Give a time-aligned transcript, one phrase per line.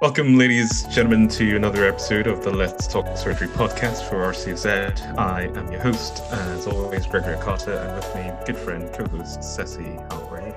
[0.00, 5.18] Welcome, ladies and gentlemen, to another episode of the Let's Talk Surgery podcast for RCZ.
[5.18, 9.98] I am your host, as always, Gregory Carter, and with me, good friend, co-host Sesi.
[10.10, 10.54] How are you?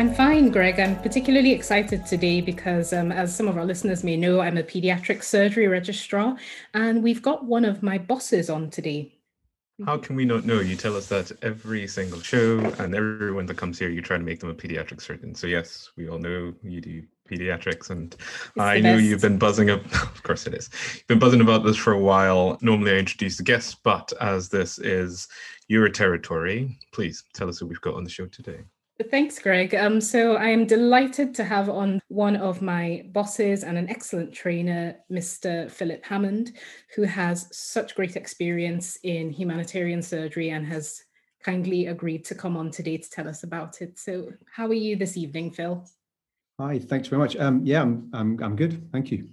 [0.00, 0.80] I'm fine, Greg.
[0.80, 4.64] I'm particularly excited today because, um, as some of our listeners may know, I'm a
[4.64, 6.36] pediatric surgery registrar,
[6.74, 9.14] and we've got one of my bosses on today.
[9.84, 10.58] How can we not know?
[10.58, 14.24] You tell us that every single show, and everyone that comes here, you try to
[14.24, 15.36] make them a pediatric surgeon.
[15.36, 19.70] So yes, we all know you do pediatrics and it's i know you've been buzzing
[19.70, 22.96] up of course it is you've been buzzing about this for a while normally i
[22.96, 25.28] introduce the guests but as this is
[25.68, 28.60] your territory please tell us who we've got on the show today
[29.10, 29.74] Thanks, Greg.
[29.74, 34.32] Um, so I am delighted to have on one of my bosses and an excellent
[34.32, 35.70] trainer, Mr.
[35.70, 36.52] Philip Hammond,
[36.94, 41.04] who has such great experience in humanitarian surgery and has
[41.44, 43.98] kindly agreed to come on today to tell us about it.
[43.98, 45.86] So, how are you this evening, Phil?
[46.58, 47.36] Hi, thanks very much.
[47.36, 48.90] Um, yeah, I'm, I'm, I'm good.
[48.90, 49.28] Thank you.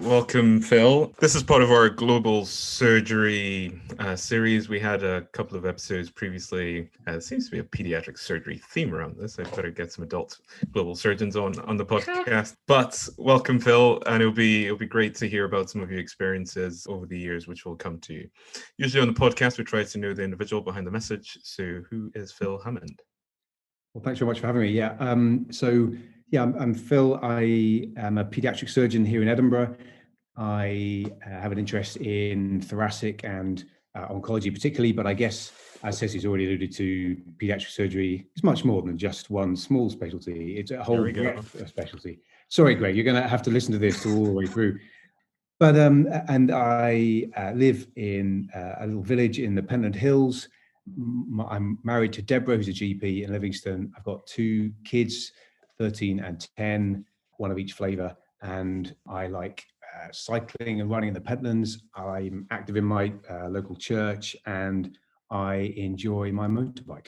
[0.00, 1.14] Welcome, Phil.
[1.18, 4.68] This is part of our global surgery uh, series.
[4.68, 6.90] We had a couple of episodes previously.
[7.08, 9.38] Uh, it seems to be a pediatric surgery theme around this.
[9.38, 10.38] I better get some adult
[10.72, 12.56] global surgeons on on the podcast.
[12.66, 16.00] But welcome, Phil, and it'll be it'll be great to hear about some of your
[16.00, 18.12] experiences over the years, which we'll come to.
[18.12, 18.28] you.
[18.76, 21.38] Usually on the podcast, we try to know the individual behind the message.
[21.42, 23.00] So, who is Phil Hammond?
[23.94, 24.68] Well, thanks very much for having me.
[24.70, 24.96] Yeah.
[24.98, 25.92] Um, so
[26.30, 27.18] yeah, I'm, I'm, Phil.
[27.22, 29.76] I am a pediatric surgeon here in Edinburgh.
[30.36, 35.52] I uh, have an interest in thoracic and uh, oncology, particularly, but I guess,
[35.84, 40.56] as Sesi's already alluded to, pediatric surgery is much more than just one small specialty.
[40.58, 42.20] It's a whole breadth of specialty.
[42.48, 44.78] Sorry, Greg, you're going to have to listen to this all the way through.
[45.60, 50.48] But um, and I uh, live in uh, a little village in the Pentland Hills.
[51.48, 53.92] I'm married to Deborah, who's a GP in Livingston.
[53.96, 55.32] I've got two kids
[55.78, 57.04] 13 and 10,
[57.38, 58.16] one of each flavor.
[58.42, 61.82] And I like uh, cycling and running in the Pentlands.
[61.94, 64.96] I'm active in my uh, local church and
[65.30, 67.06] I enjoy my motorbike.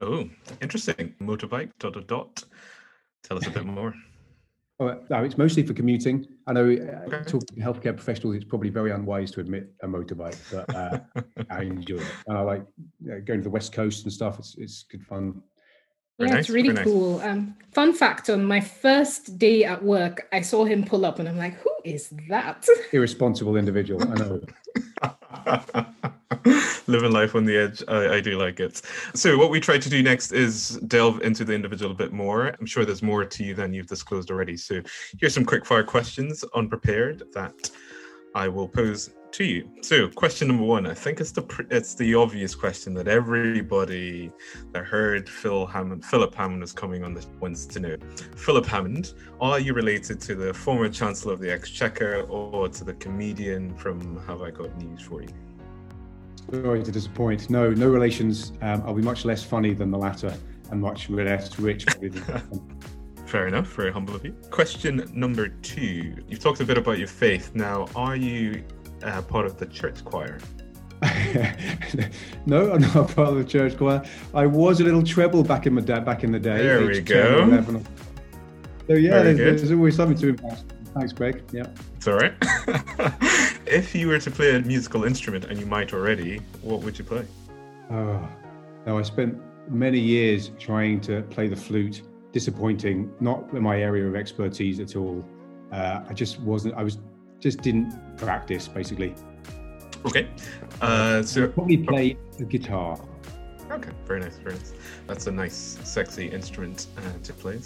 [0.00, 0.28] Oh,
[0.62, 1.14] interesting.
[1.20, 2.44] Motorbike, dot, dot, dot.
[3.22, 3.94] Tell us a bit more.
[4.82, 6.26] Oh, no, it's mostly for commuting.
[6.46, 7.22] I know uh, okay.
[7.30, 11.00] talking to healthcare professionals, it's probably very unwise to admit a motorbike, but uh,
[11.50, 12.06] I enjoy it.
[12.26, 12.64] And I like
[13.26, 14.38] going to the West Coast and stuff.
[14.38, 15.42] It's, it's good fun.
[16.20, 17.18] Very yeah, nice, it's really cool.
[17.22, 21.26] Um, fun fact on my first day at work, I saw him pull up and
[21.26, 22.66] I'm like, who is that?
[22.92, 24.02] Irresponsible individual.
[24.02, 24.42] I know.
[26.86, 27.82] Living life on the edge.
[27.88, 28.82] I, I, do like it.
[29.14, 32.48] So, what we try to do next is delve into the individual a bit more.
[32.48, 34.58] I'm sure there's more to you than you've disclosed already.
[34.58, 34.82] So,
[35.18, 37.70] here's some quick fire questions unprepared that
[38.34, 39.68] I will pose to you.
[39.82, 44.32] So, question number one, I think it's the it's the obvious question that everybody
[44.72, 47.96] that heard Phil Hammond, Philip Hammond is coming on the wants to know.
[48.36, 52.94] Philip Hammond, are you related to the former Chancellor of the Exchequer or to the
[52.94, 55.28] comedian from Have I Got News for You?
[56.50, 57.48] Sorry to disappoint.
[57.48, 58.52] No, no relations.
[58.60, 60.34] Um, I'll be much less funny than the latter
[60.70, 61.86] and much less rich.
[63.26, 64.32] Fair enough, very humble of you.
[64.50, 66.16] Question number two.
[66.28, 67.52] You've talked a bit about your faith.
[67.54, 68.64] Now, are you
[69.02, 70.38] uh, part of the church choir?
[72.46, 74.04] no, I'm not part of the church choir.
[74.34, 76.00] I was a little treble back in the day.
[76.00, 76.58] Back in the day.
[76.58, 77.82] There we go.
[78.86, 80.64] So yeah, there's, there's, always something to invest.
[80.94, 81.44] Thanks, Greg.
[81.52, 81.66] Yeah.
[81.96, 82.34] It's all right.
[83.66, 87.04] if you were to play a musical instrument, and you might already, what would you
[87.04, 87.24] play?
[87.90, 88.28] Oh,
[88.86, 92.02] no, I spent many years trying to play the flute.
[92.32, 95.24] Disappointing, not my area of expertise at all.
[95.72, 96.74] Uh, I just wasn't.
[96.74, 96.98] I was
[97.40, 99.14] just didn't practice basically.
[100.04, 100.28] Okay.
[100.80, 102.98] Uh, so probably play the guitar.
[103.70, 104.72] Okay, very nice, very nice.
[105.06, 107.60] That's a nice, sexy instrument uh, to play.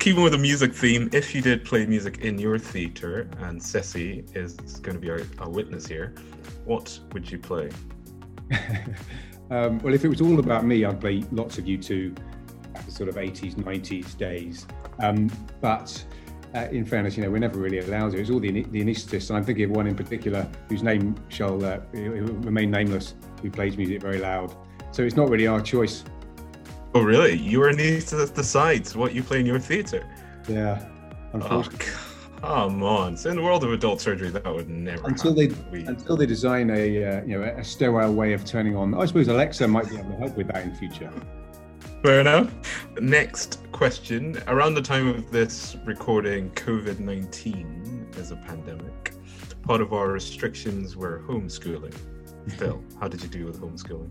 [0.00, 4.24] Keeping with the music theme, if you did play music in your theatre, and Sesi
[4.34, 6.12] is going to be our, our witness here,
[6.64, 7.70] what would you play?
[9.50, 12.18] um, well, if it was all about me, I'd play lots of U2,
[12.88, 14.66] sort of 80s, 90s days.
[14.98, 15.30] Um,
[15.60, 16.04] but
[16.54, 18.20] uh, in fairness, you know, we're never really allowed to.
[18.20, 21.64] It's all the, the anaesthetists, and I'm thinking of one in particular whose name shall
[21.64, 24.54] uh, remain nameless, who plays music very loud.
[24.92, 26.04] So it's not really our choice.
[26.94, 27.32] Oh, really?
[27.34, 30.08] You are anaesthetist decides what you play in your theatre?
[30.48, 30.86] Yeah,
[31.32, 31.86] unfortunately.
[32.46, 33.16] Oh, come on!
[33.16, 35.64] So in the world of adult surgery, that would never until happen.
[35.72, 35.86] they we...
[35.86, 38.94] until they design a uh, you know a sterile way of turning on.
[38.94, 41.10] I suppose Alexa might be able to help with that in future.
[42.04, 42.52] Fair enough.
[43.00, 44.38] Next question.
[44.46, 49.14] Around the time of this recording, COVID 19 is a pandemic.
[49.62, 51.94] Part of our restrictions were homeschooling.
[52.58, 54.10] Phil, how did you do with homeschooling?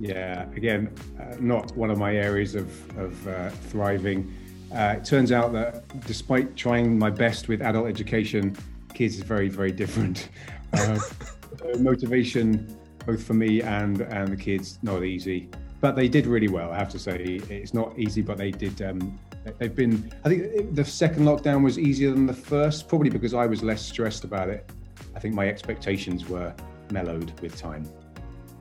[0.00, 4.34] Yeah, again, uh, not one of my areas of, of uh, thriving.
[4.74, 8.56] Uh, it turns out that despite trying my best with adult education,
[8.92, 10.30] kids is very, very different.
[10.72, 11.00] Uh,
[11.80, 15.50] motivation, both for me and and the kids, not easy.
[15.80, 16.70] But they did really well.
[16.70, 18.82] I have to say, it's not easy, but they did.
[18.82, 19.18] Um,
[19.58, 20.12] they've been.
[20.24, 23.80] I think the second lockdown was easier than the first, probably because I was less
[23.80, 24.70] stressed about it.
[25.14, 26.54] I think my expectations were
[26.90, 27.88] mellowed with time.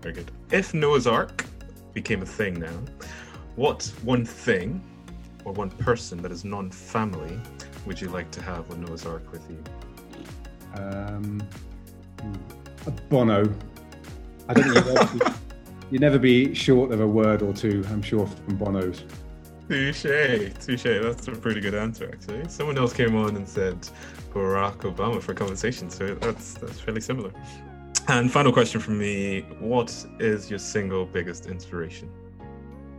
[0.01, 0.31] Very good.
[0.51, 1.45] If Noah's Ark
[1.93, 2.79] became a thing now,
[3.55, 4.81] what one thing
[5.43, 7.39] or one person that is non-family
[7.85, 9.61] would you like to have on Noah's Ark with you?
[10.81, 11.41] Um,
[12.85, 13.53] a Bono.
[14.47, 15.33] I don't think
[15.91, 17.83] you'd never be short of a word or two.
[17.89, 19.03] I'm sure from Bono's.
[19.67, 20.01] Touche,
[20.59, 20.83] touche.
[20.83, 22.47] That's a pretty good answer, actually.
[22.49, 23.79] Someone else came on and said
[24.33, 27.31] Barack Obama for conversation, so that's that's fairly similar.
[28.07, 32.09] And final question from me: What is your single biggest inspiration?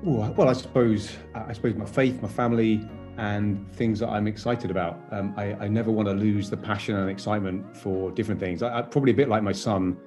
[0.07, 4.71] Ooh, well, I suppose I suppose my faith, my family, and things that I'm excited
[4.71, 4.99] about.
[5.11, 8.63] Um, I, I, never want to lose the passion and excitement for different things.
[8.63, 9.99] I, I, probably a bit like my son.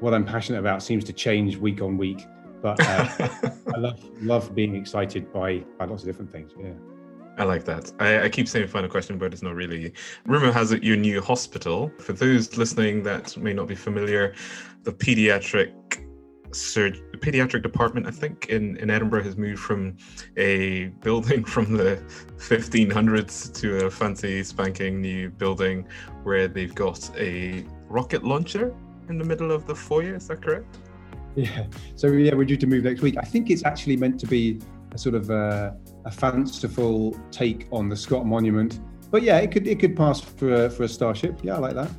[0.00, 2.26] What I'm passionate about seems to change week on week,
[2.60, 3.08] but uh,
[3.74, 6.52] I love love being excited by by lots of different things.
[6.58, 6.72] Yeah.
[7.38, 7.92] I like that.
[8.00, 9.92] I, I, keep saying final question, but it's not really.
[10.24, 11.92] Rumor has it your new hospital.
[11.98, 14.34] For those listening that may not be familiar,
[14.84, 15.74] the pediatric
[16.52, 19.96] surg- the pediatric department, I think, in, in Edinburgh has moved from
[20.36, 22.02] a building from the
[22.38, 25.86] 1500s to a fancy spanking new building
[26.22, 28.74] where they've got a rocket launcher
[29.08, 30.14] in the middle of the foyer.
[30.14, 30.78] Is that correct?
[31.34, 31.66] Yeah.
[31.96, 33.16] So yeah, we're due to move next week.
[33.18, 34.60] I think it's actually meant to be
[34.92, 38.80] a sort of a, a fanciful take on the Scott Monument.
[39.10, 41.40] But yeah, it could it could pass for a, for a starship.
[41.42, 41.90] Yeah, I like that.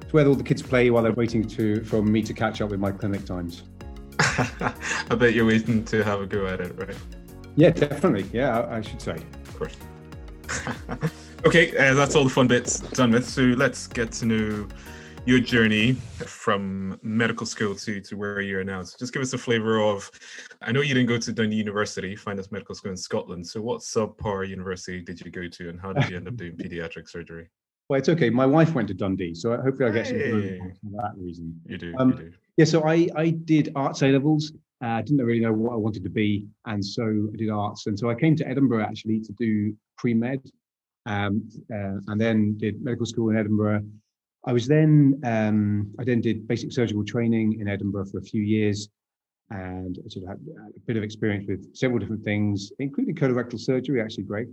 [0.00, 2.70] It's where all the kids play while they're waiting to for me to catch up
[2.70, 3.64] with my clinic times.
[4.20, 6.96] I bet you're waiting to have a go at it, right?
[7.56, 8.26] Yeah, definitely.
[8.32, 9.16] Yeah, I, I should say.
[9.16, 9.76] Of course.
[11.44, 13.28] okay, uh, that's all the fun bits done with.
[13.28, 14.68] So let's get to know
[15.28, 18.82] your journey from medical school to, to where you are now.
[18.82, 20.10] So just give us a flavor of,
[20.62, 23.46] I know you didn't go to Dundee University, finest medical school in Scotland.
[23.46, 26.52] So what subpar university did you go to and how did you end up doing
[26.56, 27.50] pediatric surgery?
[27.90, 28.30] Well, it's okay.
[28.30, 30.30] My wife went to Dundee, so hopefully I get hey.
[30.30, 31.60] some for that reason.
[31.66, 32.32] You do, um, you do.
[32.56, 34.52] Yeah, so I, I did arts A levels.
[34.82, 37.02] Uh, I didn't really know what I wanted to be, and so
[37.34, 37.86] I did arts.
[37.86, 40.40] And so I came to Edinburgh actually to do pre med,
[41.04, 43.82] um, uh, and then did medical school in Edinburgh.
[44.46, 48.42] I was then um, I then did basic surgical training in Edinburgh for a few
[48.42, 48.88] years,
[49.50, 50.38] and I sort of had
[50.76, 54.00] a bit of experience with several different things, including colorectal surgery.
[54.00, 54.48] Actually, great.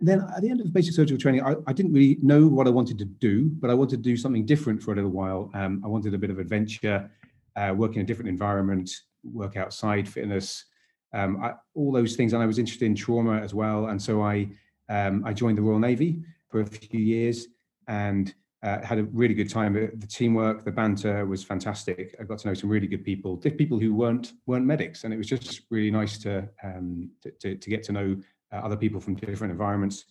[0.00, 2.66] And then at the end of basic surgical training, I, I, didn't really know what
[2.66, 5.50] I wanted to do, but I wanted to do something different for a little while.
[5.52, 7.10] Um, I wanted a bit of adventure
[7.54, 8.90] uh, work in a different environment,
[9.22, 10.64] work outside, fitness,
[11.12, 12.32] um, I, all those things.
[12.32, 13.86] And I was interested in trauma as well.
[13.86, 14.48] And so I
[14.88, 17.46] um, I joined the Royal Navy for a few years
[17.86, 19.72] and uh, had a really good time.
[19.74, 22.14] The teamwork, the banter was fantastic.
[22.20, 25.16] I got to know some really good people, people who weren't weren't medics, and it
[25.16, 28.16] was just really nice to um, to, to, to, get to know
[28.52, 30.04] uh, other people from different environments.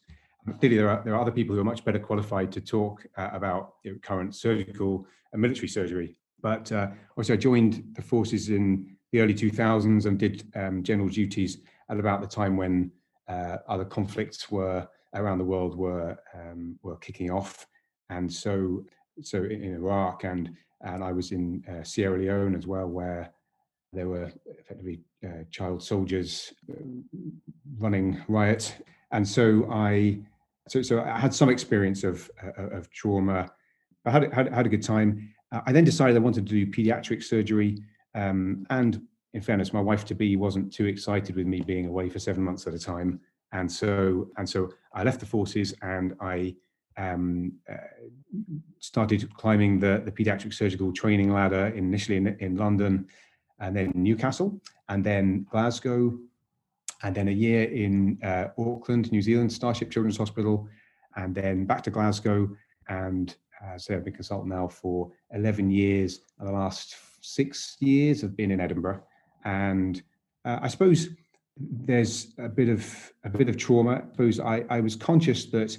[0.60, 3.30] Clearly, there are there are other people who are much better qualified to talk uh,
[3.34, 8.50] about you know, current surgical and military surgery but uh, also, I joined the forces
[8.50, 11.60] in the early 2000s and did um, general duties
[11.90, 12.92] at about the time when
[13.28, 17.68] uh, other conflicts were around the world were um, were kicking off,
[18.10, 18.84] and so
[19.22, 20.52] so in Iraq and
[20.82, 23.34] and I was in uh, Sierra Leone as well, where
[23.92, 26.76] there were effectively uh, child soldiers uh,
[27.78, 28.74] running riots,
[29.12, 30.20] and so I
[30.68, 33.52] so so I had some experience of uh, of trauma.
[34.06, 36.68] I had, had had a good time, uh, I then decided I wanted to do
[36.68, 37.78] pediatric surgery.
[38.16, 39.02] Um, and
[39.34, 42.44] in fairness, my wife to be wasn't too excited with me being away for seven
[42.44, 43.20] months at a time.
[43.52, 46.56] And so, and so I left the forces and I
[47.00, 47.78] um, uh,
[48.80, 53.08] started climbing the, the pediatric surgical training ladder initially in, in London
[53.60, 56.18] and then Newcastle and then Glasgow
[57.04, 60.68] and then a year in uh, Auckland, New Zealand, Starship Children's Hospital,
[61.16, 62.50] and then back to Glasgow
[62.90, 66.22] and uh, so I've been consultant now for 11 years.
[66.40, 69.04] And the last six years have been in Edinburgh.
[69.44, 70.02] And
[70.46, 71.10] uh, I suppose
[71.58, 73.96] there's a bit of a bit of trauma.
[73.96, 75.78] I suppose I, I was conscious that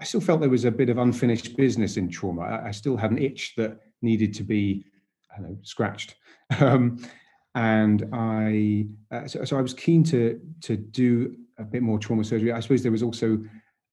[0.00, 2.42] I still felt there was a bit of unfinished business in trauma.
[2.42, 4.84] I, I still had an itch that needed to be,
[5.36, 6.16] I know, scratched.
[6.60, 6.98] Um,
[7.54, 12.22] and I, uh, so, so, I was keen to to do a bit more trauma
[12.22, 12.52] surgery.
[12.52, 13.42] I suppose there was also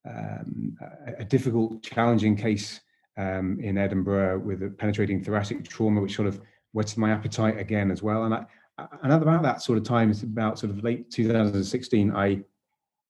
[0.07, 0.77] um,
[1.07, 2.81] a, a difficult, challenging case
[3.17, 6.41] um, in Edinburgh with a penetrating thoracic trauma, which sort of
[6.73, 8.25] whetted my appetite again as well.
[8.25, 8.45] And I,
[9.03, 12.41] and about that sort of time, it's about sort of late 2016, I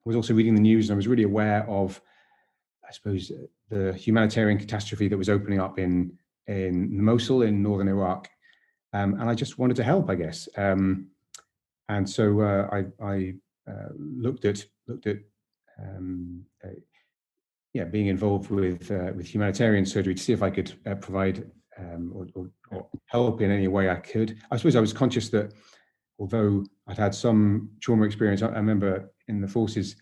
[0.06, 2.02] was also reading the news and I was really aware of,
[2.92, 3.32] I suppose,
[3.70, 6.18] the humanitarian catastrophe that was opening up in
[6.48, 8.30] in Mosul in northern Iraq,
[8.92, 10.50] um, and I just wanted to help, I guess.
[10.58, 11.08] Um,
[11.88, 13.34] and so uh, I, I
[13.66, 15.20] uh, looked at looked at
[15.82, 16.80] um, uh,
[17.74, 21.50] yeah being involved with uh, with humanitarian surgery to see if I could uh, provide
[21.80, 24.38] um, or, or, or, help in any way I could.
[24.52, 25.54] I suppose I was conscious that
[26.20, 29.96] although I'd had some trauma experience, I, I remember in the forces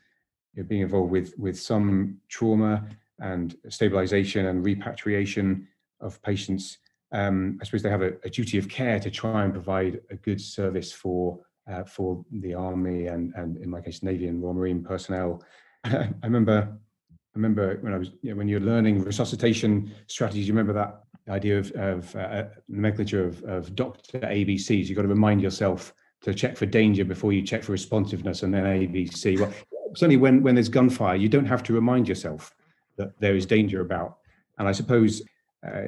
[0.54, 2.88] you know, being involved with with some trauma
[3.20, 5.68] and stabilization and repatriation
[6.02, 6.78] of patients.
[7.12, 10.16] Um, I suppose they have a, a, duty of care to try and provide a
[10.16, 11.40] good service for
[11.70, 15.44] uh, for the army and and in my case Navy and Royal Marine personnel.
[15.84, 16.78] I remember
[17.12, 20.48] I remember when I was you know, when you're learning resuscitation strategies.
[20.48, 24.88] You remember that idea of, of uh, nomenclature of, of doctor ABCs.
[24.88, 28.54] You've got to remind yourself to check for danger before you check for responsiveness, and
[28.54, 29.40] then ABC.
[29.40, 29.54] Well,
[29.96, 32.56] certainly when when there's gunfire, you don't have to remind yourself
[32.98, 34.18] that there is danger about.
[34.58, 35.22] And I suppose
[35.66, 35.88] uh,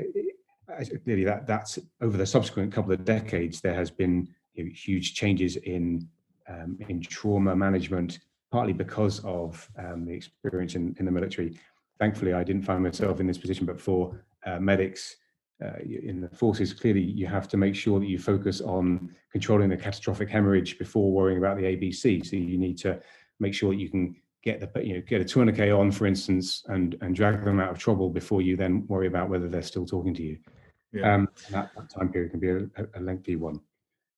[1.03, 5.13] clearly that that's over the subsequent couple of decades, there has been you know, huge
[5.13, 6.07] changes in
[6.47, 8.19] um, in trauma management,
[8.51, 11.57] partly because of um, the experience in, in the military.
[11.99, 15.17] Thankfully, I didn't find myself in this position, but for uh, medics
[15.63, 19.69] uh, in the forces, clearly you have to make sure that you focus on controlling
[19.69, 22.25] the catastrophic hemorrhage before worrying about the ABC.
[22.25, 22.99] So you need to
[23.41, 26.63] make sure that you can get the you know get a tourniquet on, for instance,
[26.67, 29.85] and and drag them out of trouble before you then worry about whether they're still
[29.85, 30.37] talking to you.
[30.93, 31.15] Yeah.
[31.15, 33.61] Um, that, that, time period can be a, a lengthy one.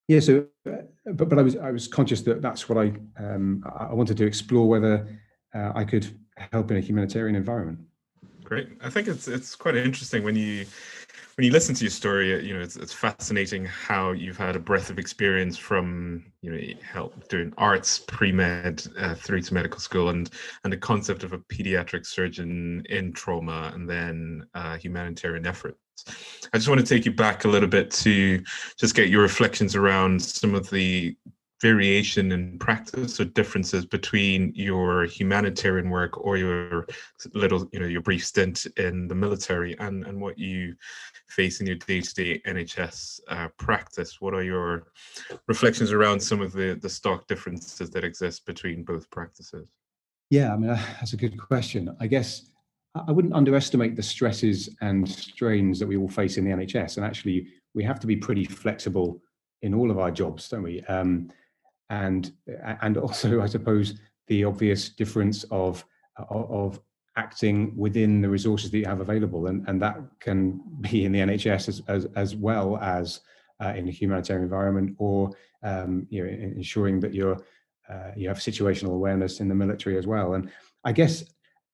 [0.08, 0.20] Yeah.
[0.20, 3.94] So, uh, but but I was I was conscious that that's what I um, I
[3.94, 5.08] wanted to explore whether
[5.56, 6.08] uh, I could
[6.52, 7.80] help in a humanitarian environment.
[8.44, 8.70] Great.
[8.82, 10.66] I think it's it's quite interesting when you
[11.36, 14.60] when you listen to your story, you know, it's, it's fascinating how you've had a
[14.60, 20.10] breadth of experience from, you know, help doing arts, pre-med uh, through to medical school
[20.10, 20.30] and,
[20.64, 25.78] and the concept of a pediatric surgeon in trauma and then uh, humanitarian efforts.
[26.54, 28.44] I just want to take you back a little bit to
[28.78, 31.16] just get your reflections around some of the
[31.64, 36.86] variation in practice or differences between your humanitarian work or your
[37.34, 40.76] little you know your brief stint in the military and and what you
[41.30, 44.20] face in your day-to-day nhs uh, practice?
[44.20, 44.88] What are your
[45.48, 49.66] reflections around some of the the stock differences that exist between both practices?
[50.30, 51.96] Yeah i mean uh, that's a good question.
[52.02, 52.30] I guess
[53.08, 57.06] i wouldn't underestimate the stresses and strains that we all face in the nhs and
[57.06, 59.22] actually we have to be pretty flexible
[59.62, 60.82] in all of our jobs don't we?
[60.96, 61.30] Um,
[61.94, 62.32] and
[62.82, 63.96] and also I suppose
[64.28, 65.86] the obvious difference of
[66.30, 66.80] of
[67.16, 71.20] acting within the resources that you have available, and and that can be in the
[71.20, 73.22] NHS as as, as well as
[73.64, 75.32] uh, in a humanitarian environment, or
[75.62, 77.40] um, you know ensuring that you're
[77.90, 80.34] uh, you have situational awareness in the military as well.
[80.34, 80.50] And
[80.84, 81.24] I guess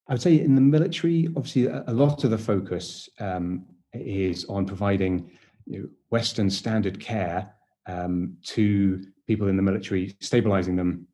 [0.07, 4.65] I would say in the military, obviously, a, lot of the focus um, is on
[4.65, 5.29] providing
[5.67, 7.53] you know, Western standard care
[7.85, 11.07] um, to people in the military, stabilizing them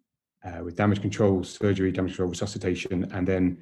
[0.45, 3.57] uh, with damage control, surgery, damage control, resuscitation, and then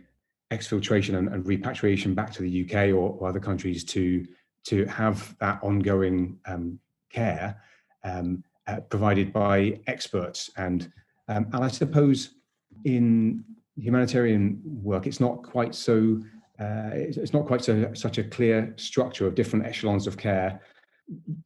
[0.52, 4.24] exfiltration and, and repatriation back to the UK or, or, other countries to
[4.64, 6.80] to have that ongoing um,
[7.10, 7.60] care
[8.04, 10.52] um, uh, provided by experts.
[10.56, 10.80] And
[11.28, 12.36] um, and I suppose
[12.86, 13.44] in
[13.76, 16.22] humanitarian work, it's not quite so.
[16.60, 20.62] Uh, it's not quite so such a clear structure of different echelons of care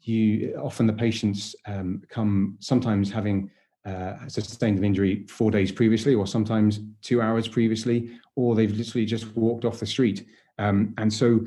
[0.01, 3.49] you often the patients um, come sometimes having
[3.85, 9.05] uh, sustained an injury four days previously, or sometimes two hours previously, or they've literally
[9.05, 10.25] just walked off the street.
[10.59, 11.39] Um, and so,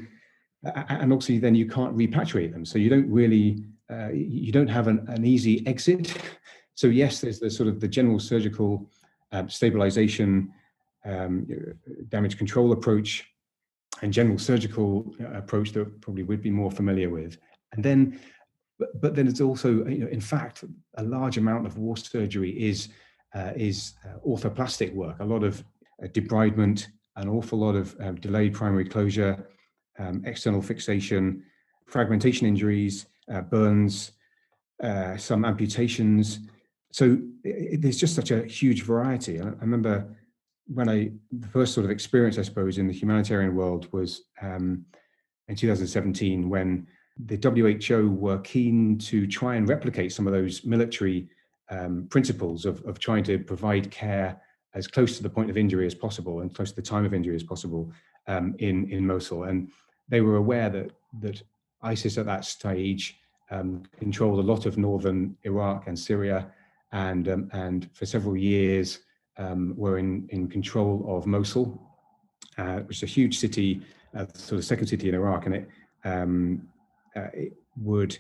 [0.65, 2.65] and obviously, then you can't repatriate them.
[2.65, 6.17] So you don't really, uh, you don't have an, an, easy exit.
[6.75, 8.91] So yes, there's the sort of the general surgical
[9.33, 10.51] uh, stabilization,
[11.05, 11.47] um,
[12.09, 13.27] damage control approach,
[14.03, 17.37] and general surgical uh, approach that probably would be more familiar with.
[17.73, 18.21] And then,
[18.79, 20.65] but, but then it's also, you know, in fact,
[20.97, 22.89] a large amount of war surgery is
[23.35, 25.17] uh, is uh, orthoplastic work.
[25.21, 25.63] A lot of
[26.03, 26.87] uh, debridement,
[27.17, 29.49] an awful lot of um, delayed primary closure,
[29.99, 31.45] um, external fixation,
[31.87, 34.13] fragmentation injuries, uh, burns,
[34.83, 36.41] uh, some amputations.
[36.93, 39.41] So it, there's just such a huge variety.
[39.41, 40.17] I, I, remember
[40.67, 44.85] when I the first sort of experience, I suppose, in the humanitarian world was um,
[45.49, 46.87] in 2017 when
[47.27, 51.29] the WHO were keen to try and replicate some of those military
[51.71, 54.41] um, principles of, of trying to provide care
[54.75, 57.15] as close to the point of injury as possible and close to the time of
[57.15, 57.93] injury as possible
[58.27, 59.45] um, in, in Mosul.
[59.45, 59.71] And
[60.09, 61.43] they were aware that, that
[61.83, 63.19] ISIS at that stage
[63.51, 66.51] um, controlled a lot of northern Iraq and Syria.
[66.93, 69.01] And, um, and for several years,
[69.39, 71.81] um, were in, in control of Mosul,
[72.59, 73.81] uh, which is a huge city,
[74.15, 75.69] uh, sort of second city in Iraq, and it,
[76.05, 76.69] um,
[77.77, 78.19] would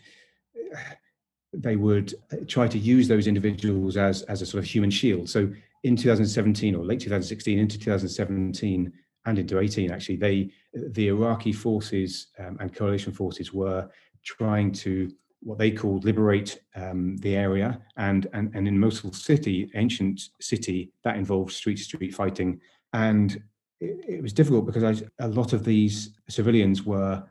[1.52, 2.14] they would
[2.47, 5.28] try to use those individuals as as a sort of human shield.
[5.28, 5.50] So
[5.82, 8.92] in 2017 or late 2016 into 2017
[9.26, 13.88] and into 18 actually they the iraqi forces um, and coalition forces were
[14.25, 15.11] trying to
[15.42, 20.92] what they called liberate um, the area and, and and in mosul city ancient city
[21.04, 22.61] that involved street to street fighting
[22.92, 23.42] and
[23.80, 27.23] it, it, was difficult because I, a lot of these civilians were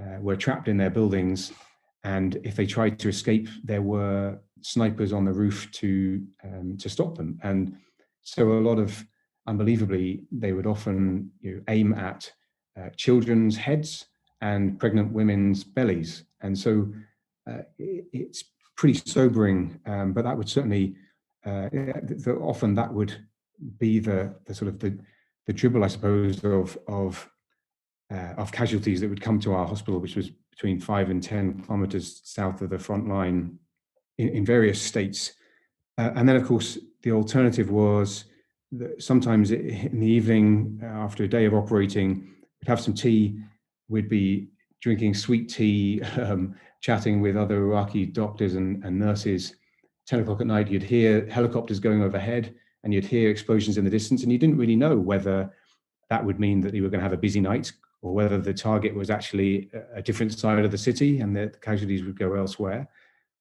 [0.00, 1.52] uh, were trapped in their buildings
[2.02, 6.88] and if they tried to escape there were snipers on the roof to um, to
[6.88, 7.38] stop them.
[7.42, 7.76] And
[8.22, 9.04] so a lot of
[9.46, 12.30] unbelievably, they would often you know, aim at
[12.78, 14.06] uh, children's heads
[14.40, 16.24] and pregnant women's bellies.
[16.40, 16.90] And so
[17.48, 18.44] uh, it, it's
[18.76, 20.96] pretty sobering, um, but that would certainly
[21.44, 21.68] uh,
[22.40, 23.14] often that would
[23.78, 24.98] be the, the sort of the,
[25.46, 27.30] the dribble, I suppose, of of
[28.12, 31.60] uh, of casualties that would come to our hospital, which was between five and ten
[31.62, 33.58] kilometers south of the front line
[34.18, 35.32] in, in various states.
[35.98, 38.24] Uh, and then, of course, the alternative was
[38.72, 42.28] that sometimes in the evening uh, after a day of operating,
[42.60, 43.38] we'd have some tea,
[43.88, 44.48] we'd be
[44.80, 49.54] drinking sweet tea, um, chatting with other Iraqi doctors and, and nurses.
[50.06, 53.90] 10 o'clock at night, you'd hear helicopters going overhead and you'd hear explosions in the
[53.90, 55.50] distance, and you didn't really know whether
[56.10, 57.72] that would mean that you were going to have a busy night
[58.04, 62.04] or whether the target was actually a different side of the city and the casualties
[62.04, 62.86] would go elsewhere.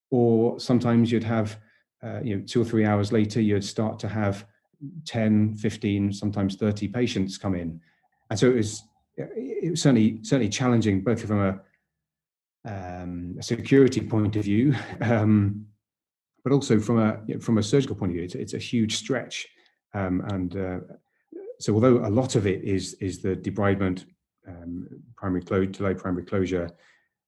[0.09, 1.59] Or sometimes you'd have
[2.01, 4.45] uh, you know two or three hours later you'd start to have
[5.05, 7.81] 10 15 sometimes 30 patients come in.
[8.29, 8.83] And so it was
[9.17, 11.59] it was certainly certainly challenging both from a,
[12.65, 15.65] um, a security point of view um,
[16.45, 19.45] but also from a from a surgical point of view it's, it's a huge stretch.
[19.93, 20.79] Um, and uh,
[21.59, 24.05] so although a lot of it is is the debridement
[24.47, 26.69] um, primary clo- delayed primary closure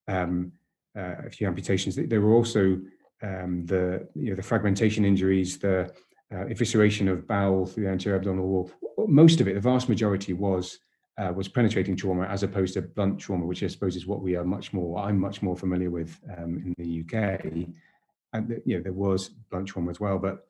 [0.07, 0.51] um,
[0.97, 1.95] uh, a few amputations.
[1.95, 2.79] There were also
[3.21, 5.91] um, the you know the fragmentation injuries, the
[6.31, 8.71] uh, evisceration of bowel through the anterior abdominal wall.
[9.07, 10.79] Most of it, the vast majority, was
[11.17, 14.35] uh, was penetrating trauma as opposed to blunt trauma, which I suppose is what we
[14.35, 14.99] are much more.
[14.99, 17.45] I'm much more familiar with um, in the UK,
[18.33, 20.19] and you know there was blunt trauma as well.
[20.19, 20.45] But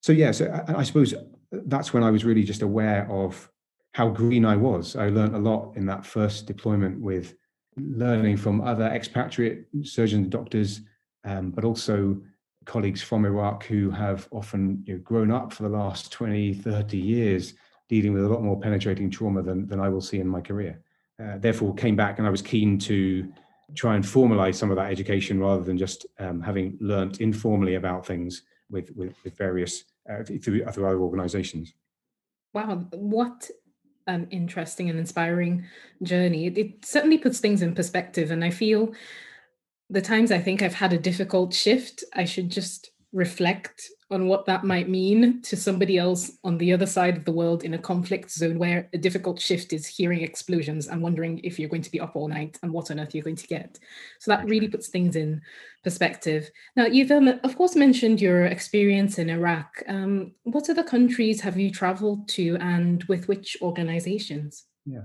[0.00, 1.14] so yeah, so I, I suppose
[1.50, 3.50] that's when I was really just aware of
[3.94, 4.96] how green I was.
[4.96, 7.34] I learned a lot in that first deployment with
[7.76, 10.80] learning from other expatriate surgeons and doctors,
[11.24, 12.20] um, but also
[12.64, 16.98] colleagues from Iraq who have often you know, grown up for the last 20, 30
[16.98, 17.54] years
[17.88, 20.80] dealing with a lot more penetrating trauma than, than I will see in my career.
[21.22, 23.32] Uh, therefore, came back and I was keen to
[23.76, 28.04] try and formalize some of that education rather than just um, having learnt informally about
[28.04, 31.74] things with, with, with various uh, through other organizations.
[32.52, 33.50] Wow, what
[34.06, 35.64] an interesting and inspiring
[36.02, 36.46] journey.
[36.46, 38.30] It, it certainly puts things in perspective.
[38.30, 38.92] And I feel
[39.90, 44.46] the times I think I've had a difficult shift, I should just reflect on what
[44.46, 47.78] that might mean to somebody else on the other side of the world in a
[47.78, 51.90] conflict zone where a difficult shift is hearing explosions and wondering if you're going to
[51.90, 53.78] be up all night and what on earth you're going to get.
[54.20, 55.42] So that really puts things in
[55.82, 56.50] perspective.
[56.76, 59.82] Now, you've um, of course mentioned your experience in Iraq.
[59.88, 64.64] Um, what other countries have you traveled to and with which organizations?
[64.86, 65.04] Yeah.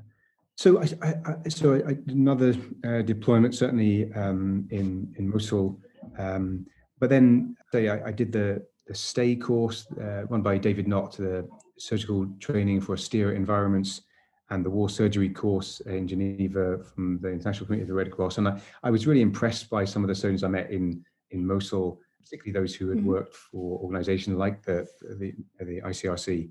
[0.56, 2.54] So, I, I, so I, another
[2.86, 5.80] uh, deployment certainly um, in in Mosul,
[6.18, 6.66] um,
[7.00, 11.48] but then say I, did the the STAE course uh, run by David Nott, the
[11.78, 14.02] surgical training for austere environments,
[14.50, 18.40] and the war surgery course in Geneva from the International Committee of the Red Cross.
[18.40, 21.46] And I, I was really impressed by some of the surgeons I met in, in
[21.46, 23.10] Mosul, particularly those who had mm-hmm.
[23.10, 24.88] worked for organizations like the,
[25.20, 26.50] the, the ICRC.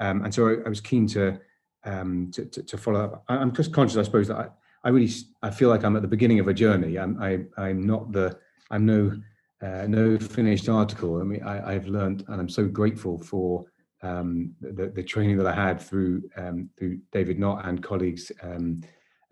[0.00, 1.40] Um, and so I, I, was keen to,
[1.84, 3.24] um, to, to, to, follow up.
[3.28, 4.48] I, am just conscious, I suppose, that I,
[4.84, 5.10] I really
[5.42, 6.98] I feel like I'm at the beginning of a journey.
[6.98, 8.38] I'm, I, I'm not the,
[8.70, 9.18] I'm no
[9.62, 11.20] uh, no finished article.
[11.20, 13.64] I mean, I, have learned, and I'm so grateful for
[14.02, 18.80] um, the, the, training that I had through um, through David Nott and colleagues, um,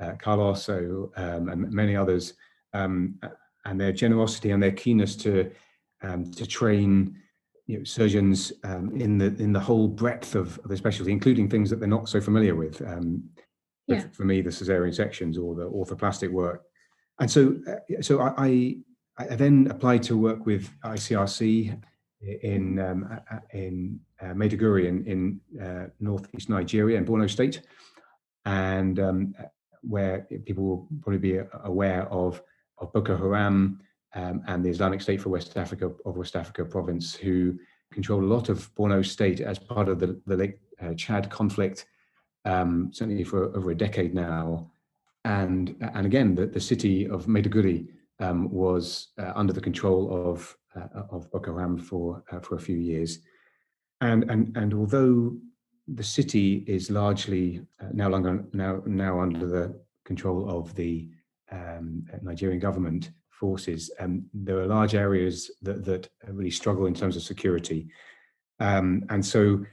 [0.01, 2.35] uh, Carlos, so, um, and many others,
[2.75, 3.21] um,
[3.65, 5.51] and their generosity and their keenness to
[6.03, 7.17] um, to train
[7.67, 11.71] you know, surgeons in the in the whole breadth of, of the specialty, including things
[11.71, 12.83] that they're not so familiar with.
[13.89, 14.03] Yeah.
[14.13, 16.65] For me, the cesarean sections or the orthoplastic work,
[17.21, 18.77] and so uh, so I, I
[19.19, 21.81] then applied to work with ICRC
[22.43, 23.21] in um,
[23.53, 27.63] in uh, Maiduguri in, in uh, northeast Nigeria in Borno State,
[28.45, 29.35] and um,
[29.83, 32.43] where people will probably be aware of
[32.79, 33.81] of Boko Haram
[34.15, 37.59] um, and the Islamic State for West Africa of West Africa province, who
[37.93, 41.87] controlled a lot of Borno State as part of the, the Lake uh, Chad conflict,
[42.45, 44.71] um, certainly for over a decade now.
[45.25, 47.89] And, and again, the, the city of Maiduguri
[48.21, 52.61] um, was uh, under the control of, uh, of Boko Haram for, uh, for a
[52.61, 53.19] few years.
[54.01, 55.37] And, and, and although
[55.89, 61.09] the city is largely uh, now, longer, now, now under the control of the
[61.51, 67.17] um, Nigerian government forces, um, there are large areas that, that really struggle in terms
[67.17, 67.89] of security.
[68.59, 69.65] Um, and so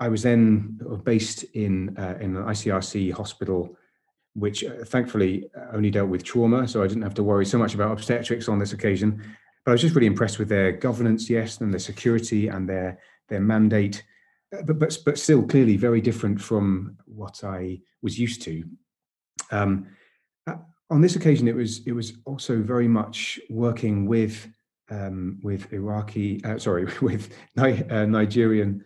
[0.00, 3.76] I was then based in, uh, in an ICRC hospital
[4.34, 7.58] which uh, thankfully uh, only dealt with trauma, so I didn't have to worry so
[7.58, 9.22] much about obstetrics on this occasion.
[9.64, 12.98] But I was just really impressed with their governance, yes, and their security and their
[13.28, 14.02] their mandate,
[14.56, 18.64] uh, but but but still clearly very different from what I was used to.
[19.50, 19.86] Um,
[20.92, 24.46] on this occasion, it was it was also very much working with
[24.90, 28.84] um, with Iraqi, uh, sorry, with Ni- uh, Nigerian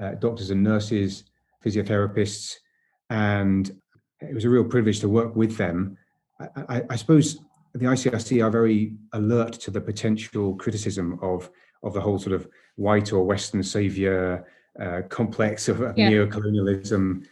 [0.00, 1.24] uh, doctors and nurses,
[1.64, 2.56] physiotherapists,
[3.08, 3.70] and
[4.20, 5.96] it was a real privilege to work with them.
[6.40, 7.38] I, I, I, suppose
[7.74, 11.50] the ICRC are very alert to the potential criticism of
[11.82, 14.46] of the whole sort of white or Western savior
[14.80, 16.08] uh, complex of yeah.
[16.08, 17.22] neo-colonialism.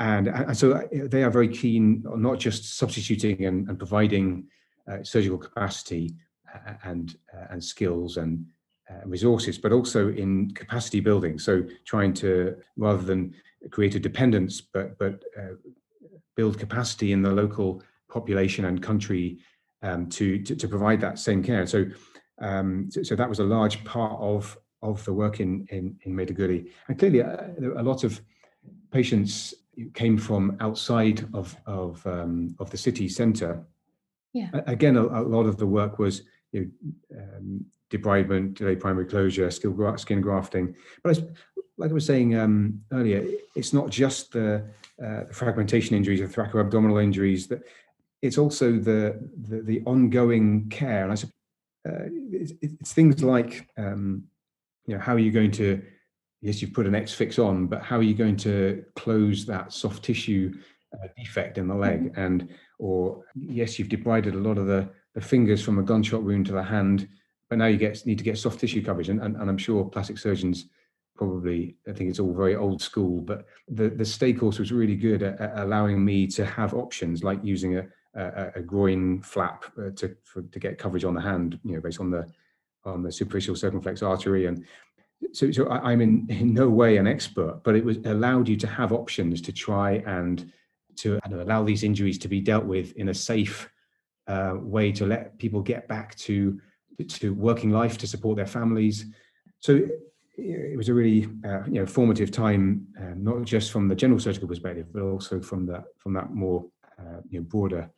[0.00, 4.46] And, and, so uh, they are very keen on not just substituting and, and providing
[4.90, 6.14] uh, surgical capacity
[6.54, 8.46] uh, and uh, and skills and
[8.90, 11.38] uh, resources, but also in capacity building.
[11.38, 13.34] So trying to rather than
[13.70, 15.22] create a dependence, but but
[16.38, 19.38] build capacity in the local population and country
[19.82, 21.66] um, to, to, to provide that same care.
[21.66, 21.86] So,
[22.40, 26.12] um, so, so that was a large part of of the work in in, in
[26.14, 28.20] Maiduguri, and clearly uh, a, a lot of
[28.92, 29.52] patients
[29.94, 33.54] came from outside of of um, of the city centre.
[34.32, 34.50] Yeah.
[34.66, 36.22] Again, a, a, lot of the work was
[36.52, 36.70] you
[37.10, 40.76] know, um, debridement, delayed primary closure, skin grafting.
[41.02, 41.22] But I,
[41.78, 43.24] like I was saying um, earlier,
[43.56, 44.68] it's not just the,
[45.04, 47.62] uh, the fragmentation injuries or thoracoabdominal injuries that
[48.22, 51.04] it's also the the, the ongoing care.
[51.04, 51.32] And I said,
[51.88, 54.24] uh, it's, it's, things like um,
[54.86, 55.82] you know how are you going to
[56.40, 59.72] yes you've put an X fix on, but how are you going to close that
[59.72, 60.52] soft tissue
[60.94, 62.12] uh, defect in the leg?
[62.12, 62.20] Mm-hmm.
[62.20, 66.46] And or yes you've debrided a lot of the the fingers from a gunshot wound
[66.46, 67.08] to the hand,
[67.48, 69.08] but now you get need to get soft tissue coverage.
[69.08, 70.66] And, and, and I'm sure plastic surgeons
[71.18, 74.96] probably I think it's all very old school, but the the STAE course was really
[74.96, 79.66] good at, at allowing me to have options like using a a, a groin flap
[79.78, 82.26] uh, to for, to get coverage on the hand, you know, based on the
[82.84, 84.64] on the superficial circumflex artery and
[85.32, 88.56] so, so I, am in, in no way an expert, but it was allowed you
[88.56, 90.50] to have options to try and
[90.96, 93.70] to allow these injuries to be dealt with in a safe
[94.26, 96.60] uh, way to let people get back to
[97.06, 99.06] to working life to support their families.
[99.60, 99.86] So
[100.38, 104.20] it was a really uh, you know formative time, uh, not just from the general
[104.20, 106.64] surgical perspective, but also from that from that more
[106.98, 107.90] uh, you know broader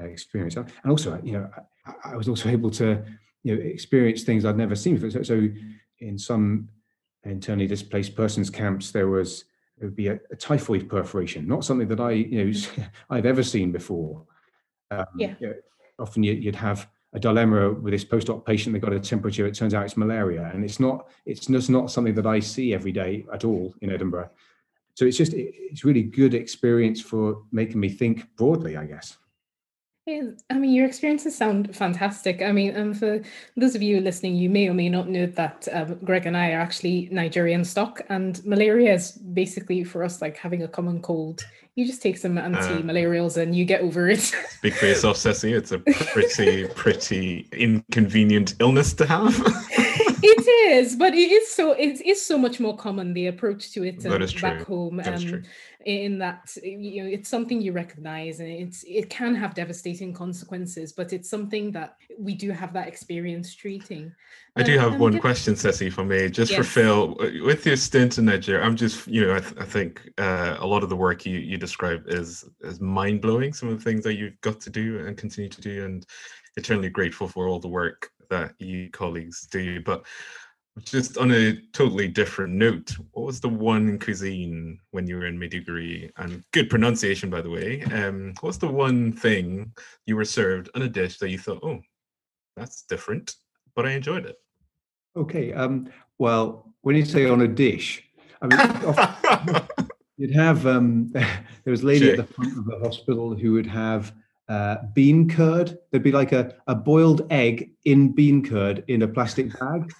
[0.00, 0.56] uh, experience.
[0.56, 1.50] And also, you know,
[1.86, 3.02] I, I, was also able to
[3.42, 5.10] you know experience things I'd never seen before.
[5.10, 5.48] So, so
[6.00, 6.68] in some
[7.24, 9.44] internally displaced persons camps, there was
[9.78, 12.60] there would be a, a typhoid perforation, not something that I you know
[13.10, 14.24] I've ever seen before.
[14.90, 15.34] Um, yeah.
[15.40, 15.54] You know,
[15.98, 19.54] often you, you'd have a dilemma with this post-op patient they got a temperature it
[19.54, 20.50] turns out it's malaria.
[20.52, 23.90] And it's not it's just not something that i see every day at all in
[23.90, 24.30] edinburgh.
[24.94, 29.16] So it's just it's really good experience for making me think broadly i guess
[30.50, 32.40] I mean, your experiences sound fantastic.
[32.42, 33.20] I mean, um, for
[33.56, 36.52] those of you listening, you may or may not know that um, Greg and I
[36.52, 41.44] are actually Nigerian stock, and malaria is basically for us like having a common cold.
[41.74, 44.20] You just take some uh, anti-malarials and you get over it.
[44.20, 45.56] Speak for yourself, Sesi.
[45.56, 49.36] It's a pretty, pretty inconvenient illness to have.
[50.22, 53.84] it is, but it is so it is so much more common the approach to
[53.84, 55.00] it um, back home.
[55.04, 55.42] Um,
[55.88, 60.92] in that you know it's something you recognize and it's it can have devastating consequences
[60.92, 64.12] but it's something that we do have that experience treating
[64.56, 66.58] i do have one question sesi for me just yes.
[66.58, 70.10] for phil with your stint in nigeria i'm just you know i, th- I think
[70.18, 73.84] uh, a lot of the work you you describe is is mind-blowing some of the
[73.84, 76.04] things that you've got to do and continue to do and
[76.56, 80.04] eternally grateful for all the work that you colleagues do but
[80.84, 85.38] just on a totally different note, what was the one cuisine when you were in
[85.38, 86.10] Maiduguri?
[86.16, 87.82] And good pronunciation, by the way.
[87.82, 89.72] Um, what's the one thing
[90.06, 91.80] you were served on a dish that you thought, oh,
[92.56, 93.34] that's different,
[93.74, 94.36] but I enjoyed it?
[95.16, 95.52] Okay.
[95.52, 98.02] Um, well, when you say on a dish,
[98.40, 99.62] I mean,
[100.16, 103.66] you'd have um, there was a lady at the front of the hospital who would
[103.66, 104.12] have
[104.48, 105.78] uh, bean curd.
[105.90, 109.92] There'd be like a, a boiled egg in bean curd in a plastic bag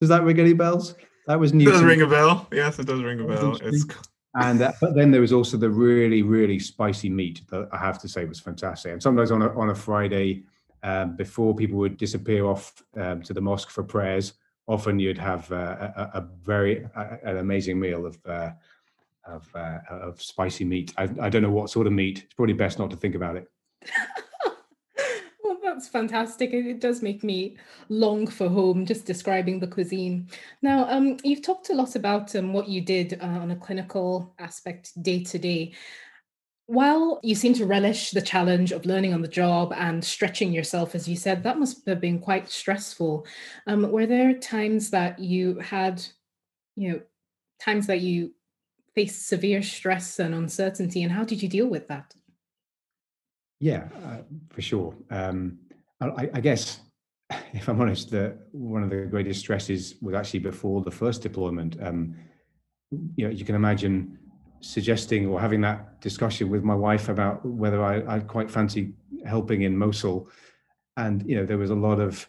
[0.00, 0.94] Does that ring any bells?
[1.26, 1.68] That was new.
[1.68, 2.48] It does ring a bell.
[2.52, 3.56] Yes, it does ring a bell.
[3.62, 3.86] It's
[4.34, 8.00] and uh, but then there was also the really really spicy meat that I have
[8.00, 8.92] to say was fantastic.
[8.92, 10.44] And sometimes on a on a Friday,
[10.82, 14.34] um, before people would disappear off um, to the mosque for prayers,
[14.66, 18.50] often you'd have uh, a, a, very uh, an amazing meal of uh,
[19.26, 20.92] of, uh, of spicy meat.
[20.96, 22.22] I, I don't know what sort of meat.
[22.24, 23.48] It's probably best not to think about it.
[25.44, 26.52] well, that's fantastic.
[26.52, 27.56] It does make me
[27.88, 30.28] long for home just describing the cuisine.
[30.62, 34.34] Now, um, you've talked a lot about um, what you did uh, on a clinical
[34.38, 35.72] aspect day to day.
[36.66, 40.94] While you seem to relish the challenge of learning on the job and stretching yourself,
[40.94, 43.26] as you said, that must have been quite stressful.
[43.66, 46.00] Um, were there times that you had,
[46.76, 47.00] you know,
[47.60, 48.32] times that you
[48.94, 52.14] faced severe stress and uncertainty, and how did you deal with that?
[53.60, 54.94] Yeah, uh, for sure.
[55.10, 55.58] Um,
[56.00, 56.80] I, I, guess,
[57.52, 61.76] if I'm honest, the one of the greatest stresses was actually before the first deployment.
[61.82, 62.16] Um,
[63.16, 64.18] you know, you can imagine
[64.60, 68.94] suggesting or having that discussion with my wife about whether I, I quite fancy
[69.26, 70.28] helping in Mosul,
[70.96, 72.28] and you know there was a lot of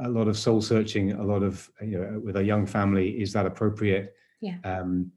[0.00, 3.32] a lot of soul searching, a lot of you know with a young family, is
[3.32, 4.14] that appropriate?
[4.40, 4.56] Yeah.
[4.64, 5.12] Um,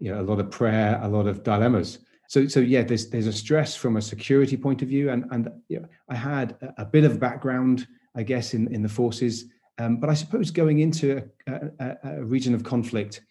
[0.00, 1.98] you know, a lot of prayer, a lot of dilemmas.
[2.28, 5.50] So, so yeah, there's there's a stress from a security point of view, and and
[5.68, 9.46] you know, I had a, a bit of background, I guess, in in the forces,
[9.78, 13.22] um, but I suppose going into a, a, a region of conflict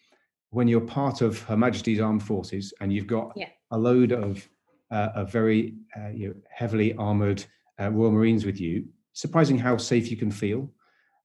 [0.50, 3.48] when you're part of Her Majesty's Armed Forces and you've got yeah.
[3.70, 4.48] a load of
[4.90, 7.44] uh, a very uh, you know, heavily armored
[7.80, 10.70] uh, Royal Marines with you, surprising how safe you can feel.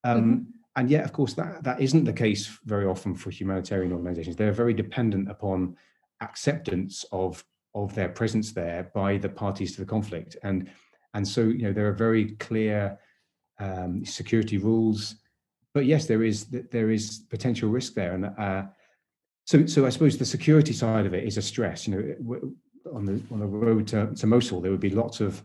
[0.04, 0.42] Um, mm-hmm.
[0.76, 4.36] And yet, of course, that that isn't the case very often for humanitarian organisations.
[4.36, 5.78] They're very dependent upon
[6.20, 7.44] acceptance of
[7.76, 10.70] of their presence there by the parties to the conflict, and
[11.14, 12.98] and so you know there are very clear
[13.60, 15.16] um, security rules.
[15.74, 18.64] But yes, there is there is potential risk there, and uh,
[19.46, 21.88] so, so I suppose the security side of it is a stress.
[21.88, 22.40] You know,
[22.94, 25.44] on the on the road to, to Mosul, there would be lots of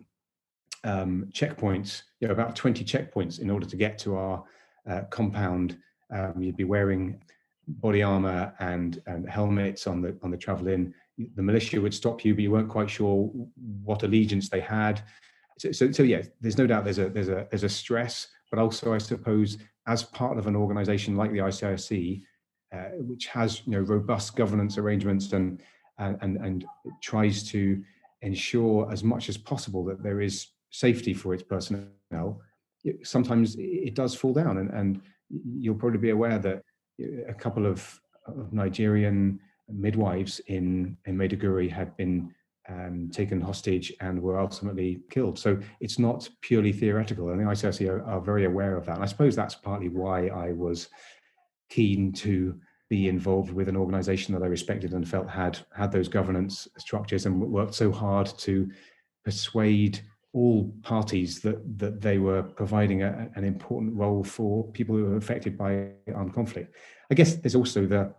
[0.84, 2.02] um, checkpoints.
[2.20, 4.44] You know, about twenty checkpoints in order to get to our
[4.88, 5.78] uh, compound.
[6.10, 7.20] Um, you'd be wearing
[7.66, 10.94] body armor and, and helmets on the on the travel in.
[11.34, 13.30] The militia would stop you, but you weren't quite sure
[13.84, 15.02] what allegiance they had.
[15.58, 18.60] So, so, so yeah, there's no doubt there's a there's a there's a stress, but
[18.60, 22.22] also I suppose as part of an organisation like the ICRC,
[22.72, 25.60] uh, which has you know robust governance arrangements and
[25.98, 26.64] and and,
[27.02, 27.82] tries to
[28.22, 32.40] ensure as much as possible that there is safety for its personnel.
[33.02, 36.62] Sometimes it does fall down, and, and you'll probably be aware that
[37.28, 42.34] a couple of, of Nigerian midwives in in Maiduguri had been
[42.68, 45.38] um, taken hostage and were ultimately killed.
[45.38, 47.30] So it's not purely theoretical.
[47.30, 48.96] And the ICRC are, are, very aware of that.
[48.96, 50.88] And I suppose that's partly why I was
[51.70, 52.58] keen to
[52.90, 57.26] be involved with an organization that I respected and felt had had those governance structures
[57.26, 58.70] and worked so hard to
[59.24, 60.00] persuade
[60.32, 65.16] all parties that that they were providing a, an important role for people who are
[65.16, 66.74] affected by armed conflict.
[67.10, 68.14] I guess there's also the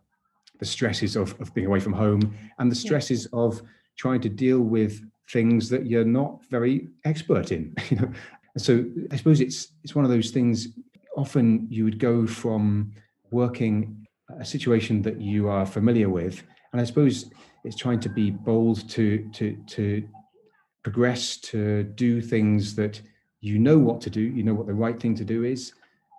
[0.60, 3.40] the stresses of, of being away from home and the stresses yeah.
[3.40, 3.62] of
[3.98, 7.76] trying to deal with things that you're not very expert in.
[7.90, 8.12] You know,
[8.58, 10.70] so I suppose it's it's one of those things.
[11.16, 12.92] Often you would go from
[13.32, 14.08] working
[14.40, 17.30] a situation that you are familiar with, and I suppose
[17.64, 20.08] it's trying to be bold to to to
[20.84, 23.02] progress to do things that
[23.42, 25.74] you know what to do, you know what the right thing to do is.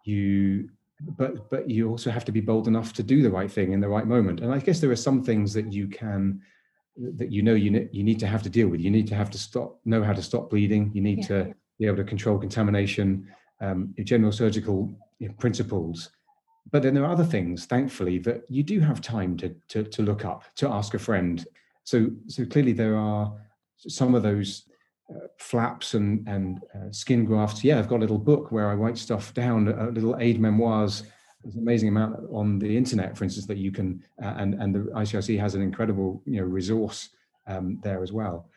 [0.04, 3.72] You but but you also have to be bold enough to do the right thing
[3.72, 4.40] in the right moment.
[4.40, 6.40] And I guess there are some things that you can
[6.96, 8.80] that you know you you need to have to deal with.
[8.80, 10.90] You need to have to stop know how to stop bleeding.
[10.94, 11.26] You need yeah.
[11.28, 13.28] to be able to control contamination.
[13.62, 14.90] Um, general surgical
[15.38, 16.08] principles
[16.70, 20.02] but then there are other things, thankfully, that you do have time to, to, to
[20.02, 21.44] look up, to ask a friend.
[21.84, 23.32] So, so clearly there are
[23.76, 24.64] some of those
[25.10, 27.64] uh, flaps and, and uh, skin grafts.
[27.64, 31.04] Yeah, I've got a little book where I write stuff down, a little aide-memoires.
[31.42, 34.74] There's an amazing amount on the internet, for instance, that you can, uh, and, and
[34.74, 37.10] the ICRC has an incredible you know, resource
[37.46, 38.48] um, there as well.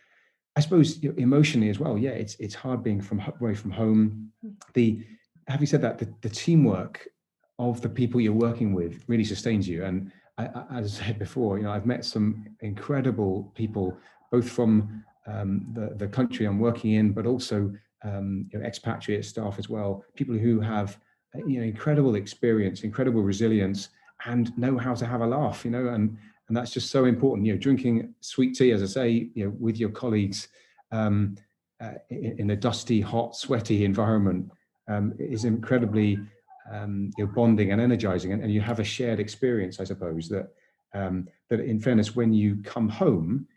[0.56, 1.98] I suppose you know, emotionally as well.
[1.98, 4.32] Yeah, it's it's hard being from away from home.
[4.46, 4.54] Mm.
[4.74, 5.04] The
[5.48, 7.08] having said that, the, the teamwork
[7.60, 9.84] of the people you're working with really sustains you.
[9.84, 13.98] And I, as I said before, you know, I've met some incredible people,
[14.32, 19.26] both from um, the, the country I'm working in, but also um, you know, expatriate
[19.26, 21.00] staff as well, people who have
[21.48, 23.90] you know incredible experience, incredible resilience,
[24.26, 25.66] and know how to have a laugh.
[25.66, 27.48] You know, and and that's just so important.
[27.48, 30.50] You know, drinking sweet tea, as I say, you know, with your colleagues
[30.92, 31.36] um,
[31.82, 34.52] uh, in, in, a dusty, hot, sweaty environment
[34.88, 36.20] um, is incredibly
[36.72, 40.30] um, you know, bonding and energizing, and, and, you have a shared experience, I suppose
[40.30, 40.50] that
[40.94, 43.48] um, that in fairness, when you come home,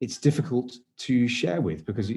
[0.00, 2.12] it's difficult to share with because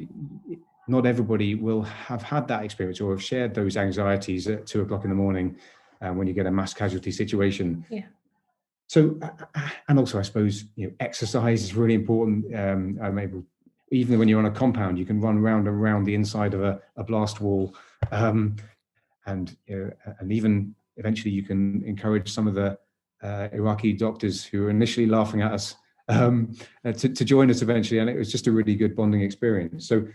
[0.88, 5.04] not everybody will have had that experience or have shared those anxieties at two o'clock
[5.04, 5.56] in the morning
[6.02, 7.86] uh, when you get a mass casualty situation.
[7.90, 8.04] Yeah.
[8.88, 12.54] So, uh, uh, and also, I suppose you know, exercise is really important.
[12.56, 13.44] Um, I'm able,
[13.92, 16.64] even when you're on a compound, you can run around and around the inside of
[16.64, 17.76] a, a blast wall,
[18.12, 18.56] um,
[19.28, 22.78] and you know, and even eventually you can encourage some of the
[23.22, 25.76] uh, Iraqi doctors who were initially laughing at us
[26.10, 29.22] um, uh, to, to join us eventually, and it was just a really good bonding
[29.22, 29.88] experience.
[29.88, 30.08] So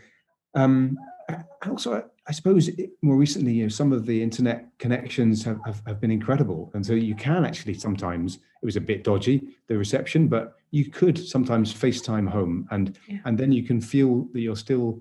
[0.54, 2.70] um, and also, I suppose
[3.02, 6.70] more recently, you know, some of the internet connections have, have, have, been incredible.
[6.74, 10.90] And so you can actually sometimes, it was a bit dodgy, the reception, but you
[10.90, 13.18] could sometimes FaceTime home and, yeah.
[13.24, 15.00] and then you can feel that you're still,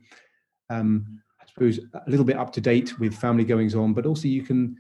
[0.70, 4.28] um, I suppose, a little bit up to date with family goings on, but also
[4.28, 4.78] you can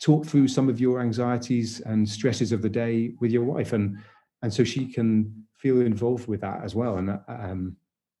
[0.00, 3.72] talk through some of your anxieties and stresses of the day with your wife.
[3.72, 3.98] And,
[4.42, 6.98] and so she can feel involved with that as well.
[6.98, 7.76] And um,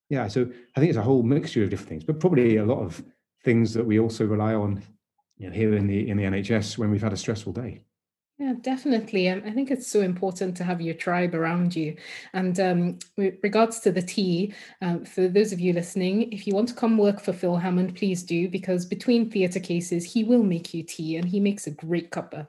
[0.08, 2.78] yeah so i think it's a whole mixture of different things but probably a lot
[2.78, 3.02] of
[3.44, 4.82] things that we also rely on
[5.38, 7.82] you know, here in the in the nhs when we've had a stressful day
[8.38, 9.30] yeah, definitely.
[9.30, 11.96] I think it's so important to have your tribe around you.
[12.34, 14.52] And um, with regards to the tea,
[14.82, 17.96] um, for those of you listening, if you want to come work for Phil Hammond,
[17.96, 21.70] please do, because between theatre cases, he will make you tea and he makes a
[21.70, 22.46] great cuppa.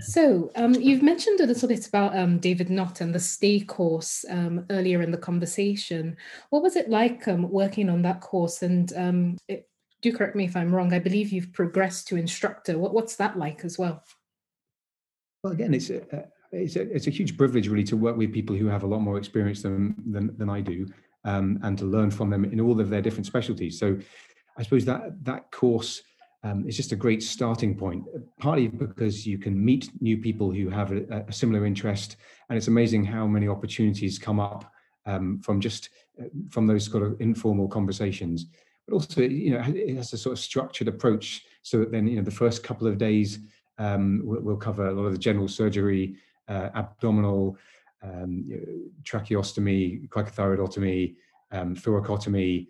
[0.00, 4.24] So um, you've mentioned a little bit about um, David Nott and the STAE course
[4.30, 6.16] um, earlier in the conversation.
[6.50, 8.62] What was it like um, working on that course?
[8.62, 9.68] And um, it,
[10.00, 10.92] do correct me if I'm wrong.
[10.92, 12.78] I believe you've progressed to instructor.
[12.78, 14.02] What, what's that like as well?
[15.42, 18.56] Well, again, it's a, it's a, it's a huge privilege really to work with people
[18.56, 20.86] who have a lot more experience than than, than I do,
[21.24, 23.78] um, and to learn from them in all of their different specialties.
[23.78, 23.98] So,
[24.56, 26.02] I suppose that that course
[26.44, 28.04] um, it's just a great starting point,
[28.40, 32.16] partly because you can meet new people who have a, a similar interest.
[32.48, 34.72] And it's amazing how many opportunities come up
[35.06, 38.46] um, from just uh, from those sort of informal conversations.
[38.86, 42.16] But also, you know, it has a sort of structured approach so that then, you
[42.16, 43.38] know, the first couple of days
[43.78, 46.16] um, we'll, we'll, cover a lot of the general surgery,
[46.48, 47.56] uh, abdominal,
[48.02, 48.44] um,
[49.04, 51.14] tracheostomy, cricothyroidotomy,
[51.52, 52.66] um, thoracotomy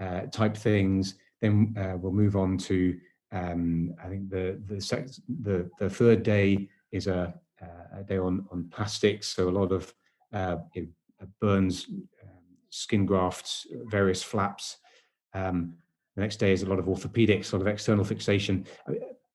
[0.00, 1.16] uh, type things.
[1.40, 2.98] Then uh, we'll move on to
[3.32, 7.34] um, I think the the, sex, the the third day is a,
[7.94, 9.92] a, day on on plastics, so a lot of
[10.32, 10.56] uh,
[11.40, 14.78] burns, um, skin grafts, various flaps.
[15.34, 15.74] Um,
[16.16, 18.66] the next day is a lot of orthopedics, sort of external fixation.
[18.86, 18.92] I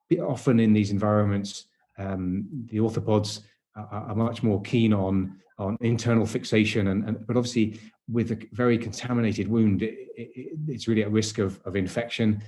[0.10, 1.65] mean, often in these environments,
[1.97, 3.41] um, the orthopods
[3.75, 7.79] are, are, much more keen on on internal fixation, and, and but obviously
[8.12, 12.41] with a very contaminated wound, it, it, it's really at risk of, of infection.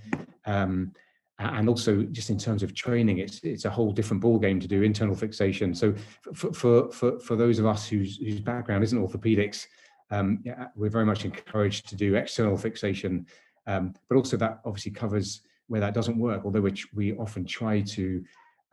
[0.46, 0.92] Um,
[1.40, 4.68] and also just in terms of training it's it's a whole different ball game to
[4.68, 5.74] do internal fixation.
[5.74, 5.94] So
[6.34, 9.68] for for for, for those of us whose whose background isn't orthopedics
[10.12, 13.26] um, yeah, we're very much encouraged to do external fixation
[13.68, 17.82] um, but also that obviously covers where that doesn't work although which we often try
[17.82, 18.24] to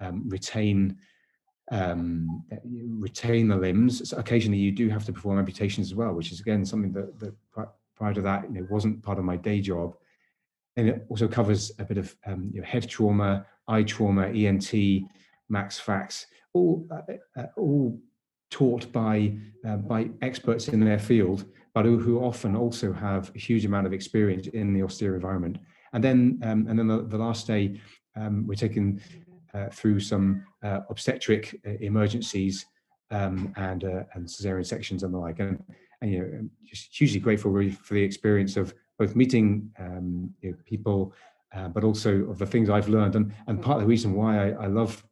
[0.01, 0.97] um, retain
[1.71, 2.45] um,
[2.99, 4.11] retain the limbs.
[4.11, 7.19] So occasionally you do have to perform amputations as well which is again something that,
[7.19, 7.35] that
[7.97, 9.97] prior to that you know wasn't part of my day job
[10.77, 14.73] and it also covers a bit of um, you know, head trauma, eye trauma, ENT,
[15.49, 17.99] max fax, all uh, uh, all
[18.51, 19.35] taught by
[19.67, 23.87] uh, by experts in their field, but who, who, often also have a huge amount
[23.87, 25.59] of experience in the austere environment.
[25.93, 27.81] And then um, and then the, the last day,
[28.17, 29.01] um, we're taken
[29.55, 32.67] uh, through some uh, obstetric uh, emergencies
[33.11, 35.39] um, and and cesarean sections and the like.
[35.39, 35.63] And,
[36.01, 40.51] and you know, just hugely grateful really for the experience of both meeting um, you
[40.51, 41.13] know, people,
[41.55, 43.17] uh, but also of the things I've learned.
[43.17, 45.05] And, and part of the reason why I, I love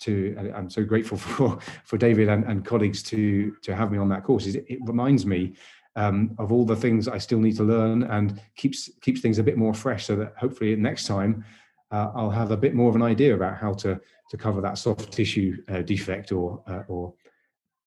[0.00, 4.08] to, I'm so grateful for, for David and, and colleagues to, to have me on
[4.10, 5.54] that course is it, reminds me
[5.96, 9.42] um, of all the things I still need to learn and keeps, keeps things a
[9.42, 11.44] bit more fresh so that hopefully next time
[11.90, 14.78] uh, I'll have a bit more of an idea about how to, to cover that
[14.78, 17.12] soft tissue uh, defect or, uh, or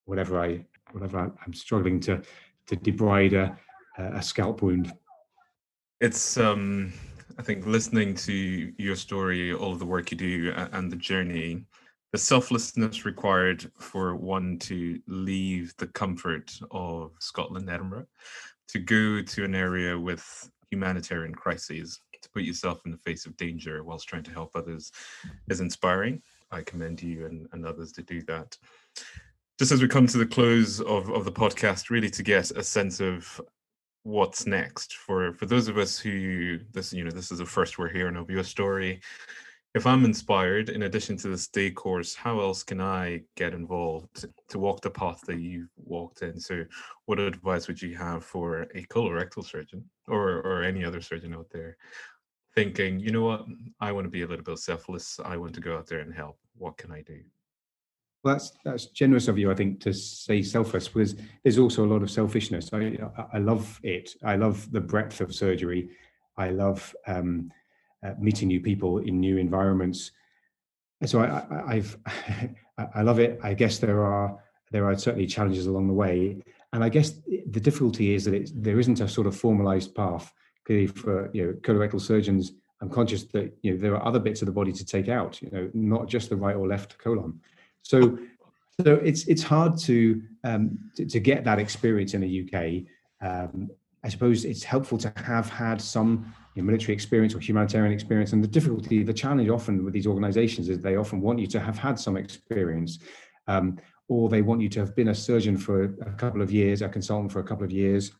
[0.05, 2.21] whatever I, whatever I'm struggling to,
[2.67, 3.57] to debride
[3.97, 4.93] a, scalp wound.
[6.01, 6.93] It's um
[7.39, 11.65] i think listening to your story all of the work you do and the journey
[12.11, 18.05] the selflessness required for one to leave the comfort of scotland edinburgh
[18.67, 23.37] to go to an area with humanitarian crises to put yourself in the face of
[23.37, 24.91] danger whilst trying to help others
[25.49, 26.21] is inspiring.
[26.51, 28.57] I commend you and, and others to do that.
[29.57, 32.63] Just as we come to the close of, of the podcast, really to get a
[32.63, 33.39] sense of
[34.05, 37.79] what's next for for those of us who this you know this is the first
[37.79, 39.01] we're hearing of your story
[39.73, 44.25] if I'm inspired, in addition to this STAE course, how else can I get involved
[44.47, 46.39] to walk the path that you've walked in?
[46.39, 46.63] So,
[47.07, 51.49] what advice would you have for a colorectal surgeon or or any other surgeon out
[51.51, 51.75] there
[52.55, 53.45] thinking, you know what,
[53.81, 55.19] I want to be a little bit selfless.
[55.23, 56.39] I want to go out there and help.
[56.57, 57.19] What can I do?
[58.25, 60.87] Well, that's that's generous of you, I think, to say selfless.
[60.87, 62.71] Because there's also a lot of selfishness.
[62.73, 62.97] I
[63.31, 64.15] I love it.
[64.23, 65.91] I love the breadth of surgery.
[66.35, 67.51] I love um,
[68.03, 70.11] uh, meeting new people in new environments.
[71.05, 71.95] So I, I've
[72.95, 73.39] I love it.
[73.43, 76.41] I guess there are there are certainly challenges along the way,
[76.73, 80.33] and I guess the difficulty is that there isn't a sort of formalized path.
[80.65, 84.41] Clearly, for you know colorectal surgeons, I'm conscious that you know there are other bits
[84.41, 85.43] of the body to take out.
[85.43, 87.39] You know, not just the right or left colon.
[87.85, 88.17] So,
[88.81, 92.83] so it's it's hard to um, to, to get that experience in the UK.
[93.21, 93.69] Um,
[94.03, 98.33] I suppose it's helpful to have had some you know, military experience or humanitarian experience.
[98.33, 101.59] And the difficulty, the challenge often with these organizations is they often want you to
[101.59, 102.99] have had some experience,
[103.47, 103.77] um,
[104.07, 106.89] or they want you to have been a surgeon for a couple of years, a
[106.89, 108.11] consultant for a couple of years,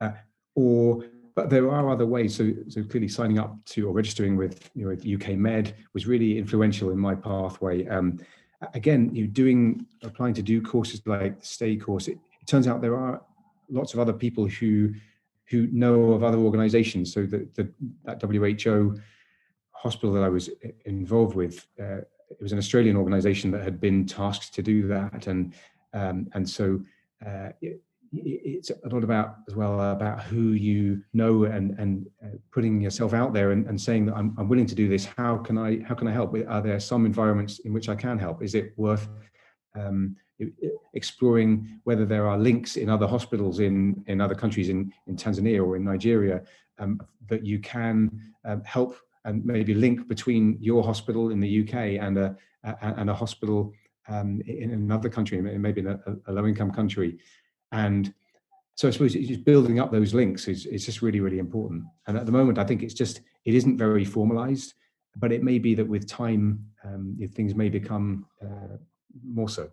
[0.00, 0.12] uh,
[0.54, 1.04] or
[1.34, 2.34] but there are other ways.
[2.34, 6.36] So, so clearly signing up to or registering with, you know, UK Med was really
[6.36, 7.86] influential in my pathway.
[7.86, 8.18] Um,
[8.74, 12.08] again, you doing applying to do courses like the STAE course.
[12.08, 13.22] It, it turns out there are
[13.70, 14.94] lots of other people who
[15.50, 17.12] who know of other organizations.
[17.12, 17.70] So the, the,
[18.04, 18.98] that WHO
[19.72, 20.50] hospital that I was
[20.84, 25.26] involved with, uh, it was an Australian organization that had been tasked to do that.
[25.26, 25.54] And,
[25.94, 26.80] um, and so
[27.24, 27.80] uh, it,
[28.12, 33.12] it's a lot about as well about who you know and and uh, putting yourself
[33.12, 35.04] out there and, and saying that I'm, I'm willing to do this.
[35.04, 36.34] How can i how can i help?
[36.48, 38.42] Are there some environments in which i can help?
[38.42, 39.08] Is it worth
[39.74, 40.16] um,
[40.94, 45.64] exploring whether there are links in other hospitals in, in other countries in, in Tanzania
[45.64, 46.42] or in Nigeria
[46.78, 51.74] um, that you can um, help and maybe link between your hospital in the UK
[52.00, 52.36] and a,
[52.82, 53.72] and a hospital
[54.08, 57.18] um, in another country, maybe in a, a low-income country.
[57.72, 58.12] And
[58.74, 61.84] so I suppose just building up those links is, is just really, really important.
[62.06, 64.74] And at the moment, I think it's just, it isn't very formalized,
[65.16, 68.76] but it may be that with time, um, things may become uh,
[69.24, 69.70] more so.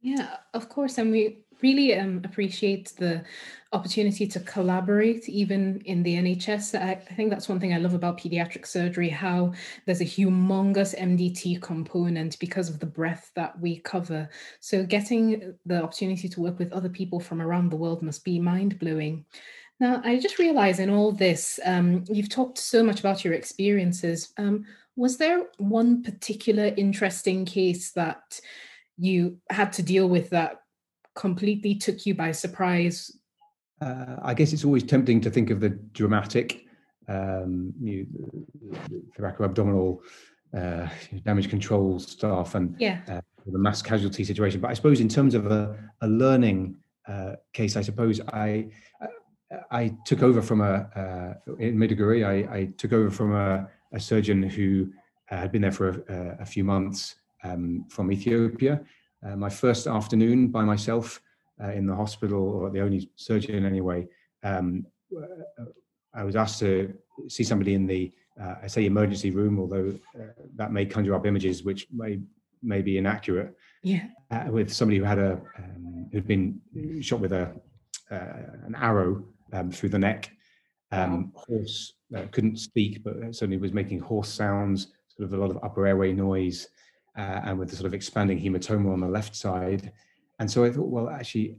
[0.00, 0.98] Yeah, of course.
[0.98, 3.24] And we really um, appreciate the
[3.72, 6.78] opportunity to collaborate even in the NHS.
[6.78, 9.52] I, I, think that's one thing I love about pediatric surgery, how
[9.86, 14.28] there's a humongous MDT component because of the breadth that we cover.
[14.60, 18.38] So getting the opportunity to work with other people from around the world must be
[18.38, 19.24] mind blowing.
[19.80, 24.32] Now, I just realize in all this, um, you've talked so much about your experiences.
[24.36, 28.38] Um, was there one particular interesting case that
[28.98, 30.61] you had to deal with that
[31.14, 33.10] completely took you by surprise?
[33.80, 36.66] Uh, I guess it's always tempting to think of the dramatic
[37.08, 38.06] um, you,
[39.18, 39.98] thoracoabdominal
[40.56, 40.88] uh,
[41.24, 43.00] damage control stuff and yeah.
[43.08, 44.60] uh, the mass casualty situation.
[44.60, 46.76] But I suppose in terms of a, a learning
[47.08, 48.68] uh, case, I suppose I
[49.70, 52.24] I took over from a uh, in Maiduguri.
[52.26, 54.90] I, I, took over from a, a surgeon who
[55.26, 58.80] had been there for a, a few months um, from Ethiopia.
[59.24, 61.22] Uh, my first afternoon by myself
[61.62, 64.06] uh, in the hospital, or the only surgeon anyway,
[64.42, 64.84] um,
[65.16, 65.64] uh,
[66.14, 66.92] I was asked to
[67.28, 71.26] see somebody in the, uh, I say emergency room, although uh, that may conjure up
[71.26, 72.20] images which may
[72.64, 73.56] may be inaccurate.
[73.82, 74.06] Yeah.
[74.48, 76.60] with somebody who had a um, who'd been
[77.00, 77.52] shot with a
[78.10, 80.30] an arrow um, through the neck.
[80.90, 81.32] Um.
[81.34, 81.94] Hoarse
[82.30, 86.12] couldn't speak, but certainly was making hoarse sounds, sort of a lot of upper airway
[86.12, 86.68] noise
[87.16, 89.92] uh, and with the sort of expanding hematoma on the left side.
[90.38, 91.56] And so I thought, well, actually,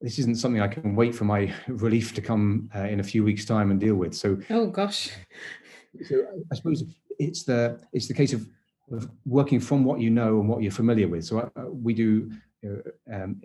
[0.00, 3.24] this isn't something I can wait for my relief to come uh, in a few
[3.24, 4.14] weeks' time and deal with.
[4.14, 5.10] So, oh gosh.
[6.04, 6.84] So I suppose
[7.18, 8.46] it's the it's the case of,
[8.92, 11.24] of working from what you know and what you're familiar with.
[11.24, 12.30] So uh, we do
[12.62, 13.42] you know, um,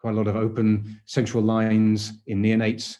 [0.00, 2.96] quite a lot of open central lines in neonates,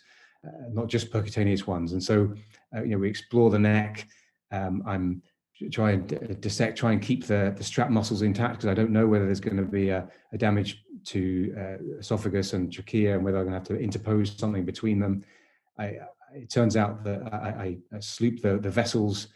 [0.46, 1.92] uh, not just percutaneous ones.
[1.92, 2.34] And so,
[2.76, 4.06] uh, you know, we explore the neck.
[4.52, 5.22] Um, I'm
[5.68, 9.06] try and dissect, try and keep the, the strap muscles intact because I don't know
[9.06, 13.38] whether there's going to be a, a damage to uh, esophagus and trachea and whether
[13.38, 15.24] I'm going to have to interpose something between them.
[15.78, 15.98] I,
[16.34, 19.28] it turns out that I, I, sloop the, the vessels.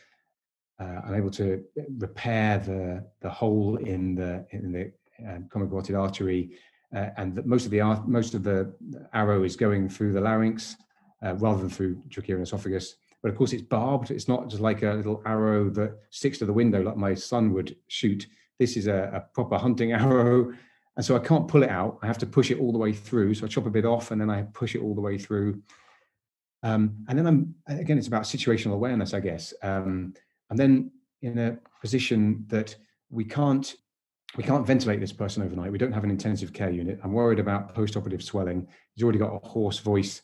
[0.80, 1.64] Uh, I'm able to
[1.98, 4.92] repair the, the hole in the, in the
[5.28, 6.56] um, common artery.
[6.94, 8.72] Uh, and the, most of the most of the
[9.12, 10.76] arrow is going through the larynx
[11.24, 14.10] uh, rather than through trachea and esophagus but of course it's barbed.
[14.10, 17.54] It's not just like a little arrow that sticks to the window like my son
[17.54, 18.26] would shoot.
[18.58, 20.52] This is a, a proper hunting arrow.
[20.98, 21.98] And so I can't pull it out.
[22.02, 23.32] I have to push it all the way through.
[23.32, 25.62] So I chop a bit off and then I push it all the way through.
[26.62, 29.54] Um, and then I'm again, it's about situational awareness, I guess.
[29.62, 30.12] Um,
[30.50, 30.90] and then
[31.22, 32.76] in a position that
[33.08, 33.74] we can't
[34.36, 35.72] we can't ventilate this person overnight.
[35.72, 37.00] We don't have an intensive care unit.
[37.02, 38.66] I'm worried about post-operative swelling.
[38.94, 40.20] He's already got a hoarse voice,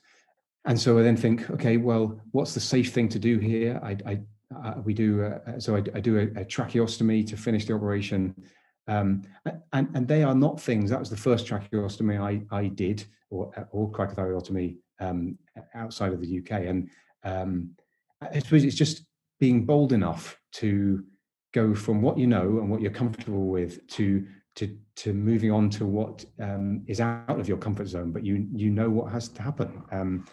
[0.66, 3.80] and so I then think, okay, well, what's the safe thing to do here?
[3.82, 4.20] I, I
[4.64, 8.34] uh, we do uh, so I, I do a, a, tracheostomy to finish the operation,
[8.88, 9.22] um,
[9.72, 10.90] and and they are not things.
[10.90, 15.38] That was the first tracheostomy I I did, or or cricothyrotomy um,
[15.74, 16.90] outside of the UK, and
[17.24, 17.70] um,
[18.20, 19.04] I suppose it's just
[19.38, 21.04] being bold enough to
[21.52, 25.70] go from what you know and what you're comfortable with to to to moving on
[25.70, 29.28] to what um, is out of your comfort zone, but you you know what has
[29.28, 29.82] to happen.
[29.92, 30.26] Um,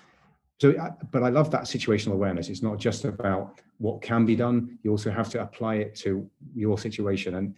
[0.59, 0.73] so,
[1.11, 2.49] but I love that situational awareness.
[2.49, 4.79] It's not just about what can be done.
[4.83, 7.55] You also have to apply it to your situation, and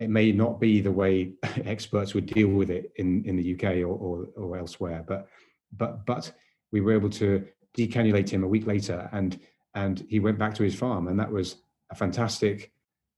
[0.00, 1.34] it may not be the way
[1.64, 5.04] experts would deal with it in in the UK or or, or elsewhere.
[5.06, 5.28] But
[5.76, 6.32] but but
[6.72, 7.46] we were able to
[7.76, 9.38] decannulate him a week later, and
[9.74, 11.56] and he went back to his farm, and that was
[11.90, 12.72] a fantastic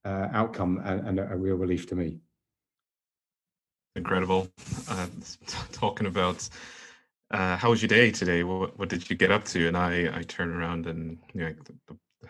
[0.05, 2.19] uh, outcome and, and, a, real relief to me.
[3.95, 4.49] Incredible.
[4.89, 5.07] Uh,
[5.71, 6.47] talking about
[7.31, 8.43] uh, how was your day today?
[8.43, 9.67] What, what did you get up to?
[9.67, 12.29] And I, I turn around and you know, the, the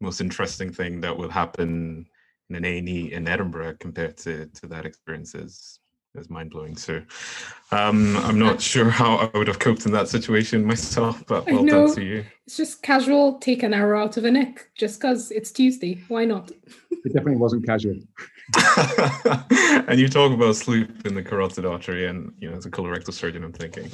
[0.00, 2.06] most interesting thing that will happen
[2.50, 5.80] in an A&E in Edinburgh compared to, to that experience is
[6.14, 6.76] is mind blowing.
[6.76, 7.02] So
[7.72, 11.64] um, I'm not sure how I would have coped in that situation myself, but well
[11.64, 12.24] done to you.
[12.46, 16.00] It's just casual, take an hour out of a neck just because it's Tuesday.
[16.08, 16.50] Why not?
[16.50, 17.96] it definitely wasn't casual.
[19.88, 23.12] and you talk about sleep in the carotid artery, and you know, as a colorectal
[23.12, 23.90] surgeon, I'm thinking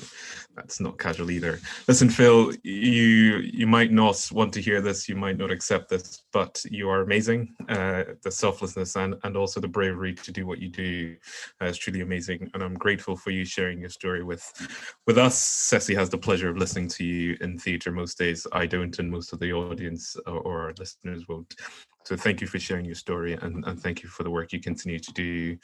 [0.57, 1.61] that's not casual either.
[1.87, 6.25] Listen, Phil, you you might not want to hear this, you might not accept this,
[6.33, 7.55] but you are amazing.
[7.69, 11.17] Uh, the selflessness and and also the bravery to do what you do
[11.63, 14.45] uh, is truly amazing, and I'm grateful for you sharing your story with
[15.07, 15.71] with us.
[15.71, 18.49] Sesi has the pleasure of listening to you in theatre most days.
[18.51, 21.55] I don't, and most of the audience or, or our listeners won't.
[22.05, 24.61] So thank you for sharing your story and, and thank you for the work you
[24.61, 25.59] continue to do.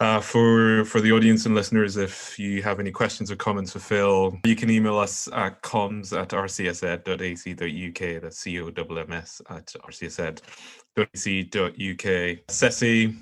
[0.00, 3.78] Uh, for for the audience and listeners, if you have any questions or comments for
[3.78, 8.22] Phil, you can email us at comms at rcsed.ac.uk.
[8.22, 10.44] That's C-O-M-M-S at rcsed.ac.uk.
[12.48, 13.16] Sesi,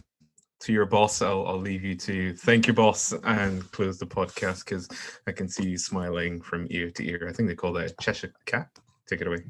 [0.61, 4.64] to your boss, I'll, I'll leave you to thank your boss and close the podcast
[4.64, 4.88] because
[5.26, 7.26] I can see you smiling from ear to ear.
[7.28, 8.68] I think they call that a Cheshire cat.
[9.09, 9.45] Take it away.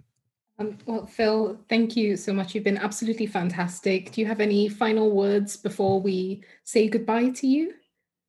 [0.58, 2.54] Um, well, Phil, thank you so much.
[2.54, 4.12] You've been absolutely fantastic.
[4.12, 7.74] Do you have any final words before we say goodbye to you?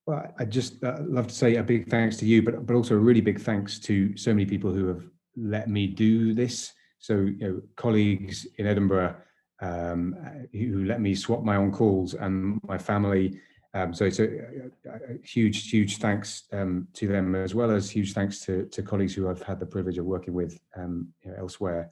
[0.05, 2.95] Well, I'd just uh, love to say a big thanks to you, but but also
[2.95, 5.03] a really big thanks to so many people who have
[5.35, 6.73] let me do this.
[6.99, 9.15] So, you know, colleagues in Edinburgh
[9.61, 10.15] um,
[10.51, 13.39] who let me swap my own calls and my family.
[13.73, 17.89] Um, so it's a, a, a, huge, huge thanks um, to them, as well as
[17.89, 21.31] huge thanks to, to colleagues who I've had the privilege of working with um, you
[21.31, 21.91] know, elsewhere.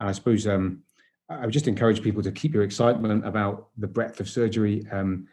[0.00, 0.82] And I suppose um,
[1.28, 5.28] I would just encourage people to keep your excitement about the breadth of surgery um,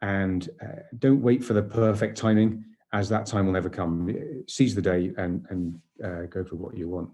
[0.00, 4.14] and uh, don't wait for the perfect timing, as that time will never come.
[4.48, 7.10] Seize the day and, and uh, go for what you want.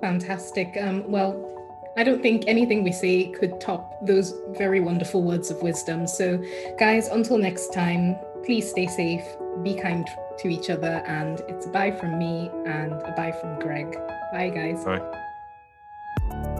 [0.00, 0.76] Fantastic.
[0.80, 1.52] Um, well,
[1.96, 6.06] I don't think anything we say could top those very wonderful words of wisdom.
[6.06, 6.42] So,
[6.78, 9.24] guys, until next time, please stay safe,
[9.62, 10.06] be kind
[10.38, 13.92] to each other, and it's a bye from me and a bye from Greg.
[14.32, 14.84] Bye, guys.
[14.84, 15.22] Bye.
[16.18, 16.55] You.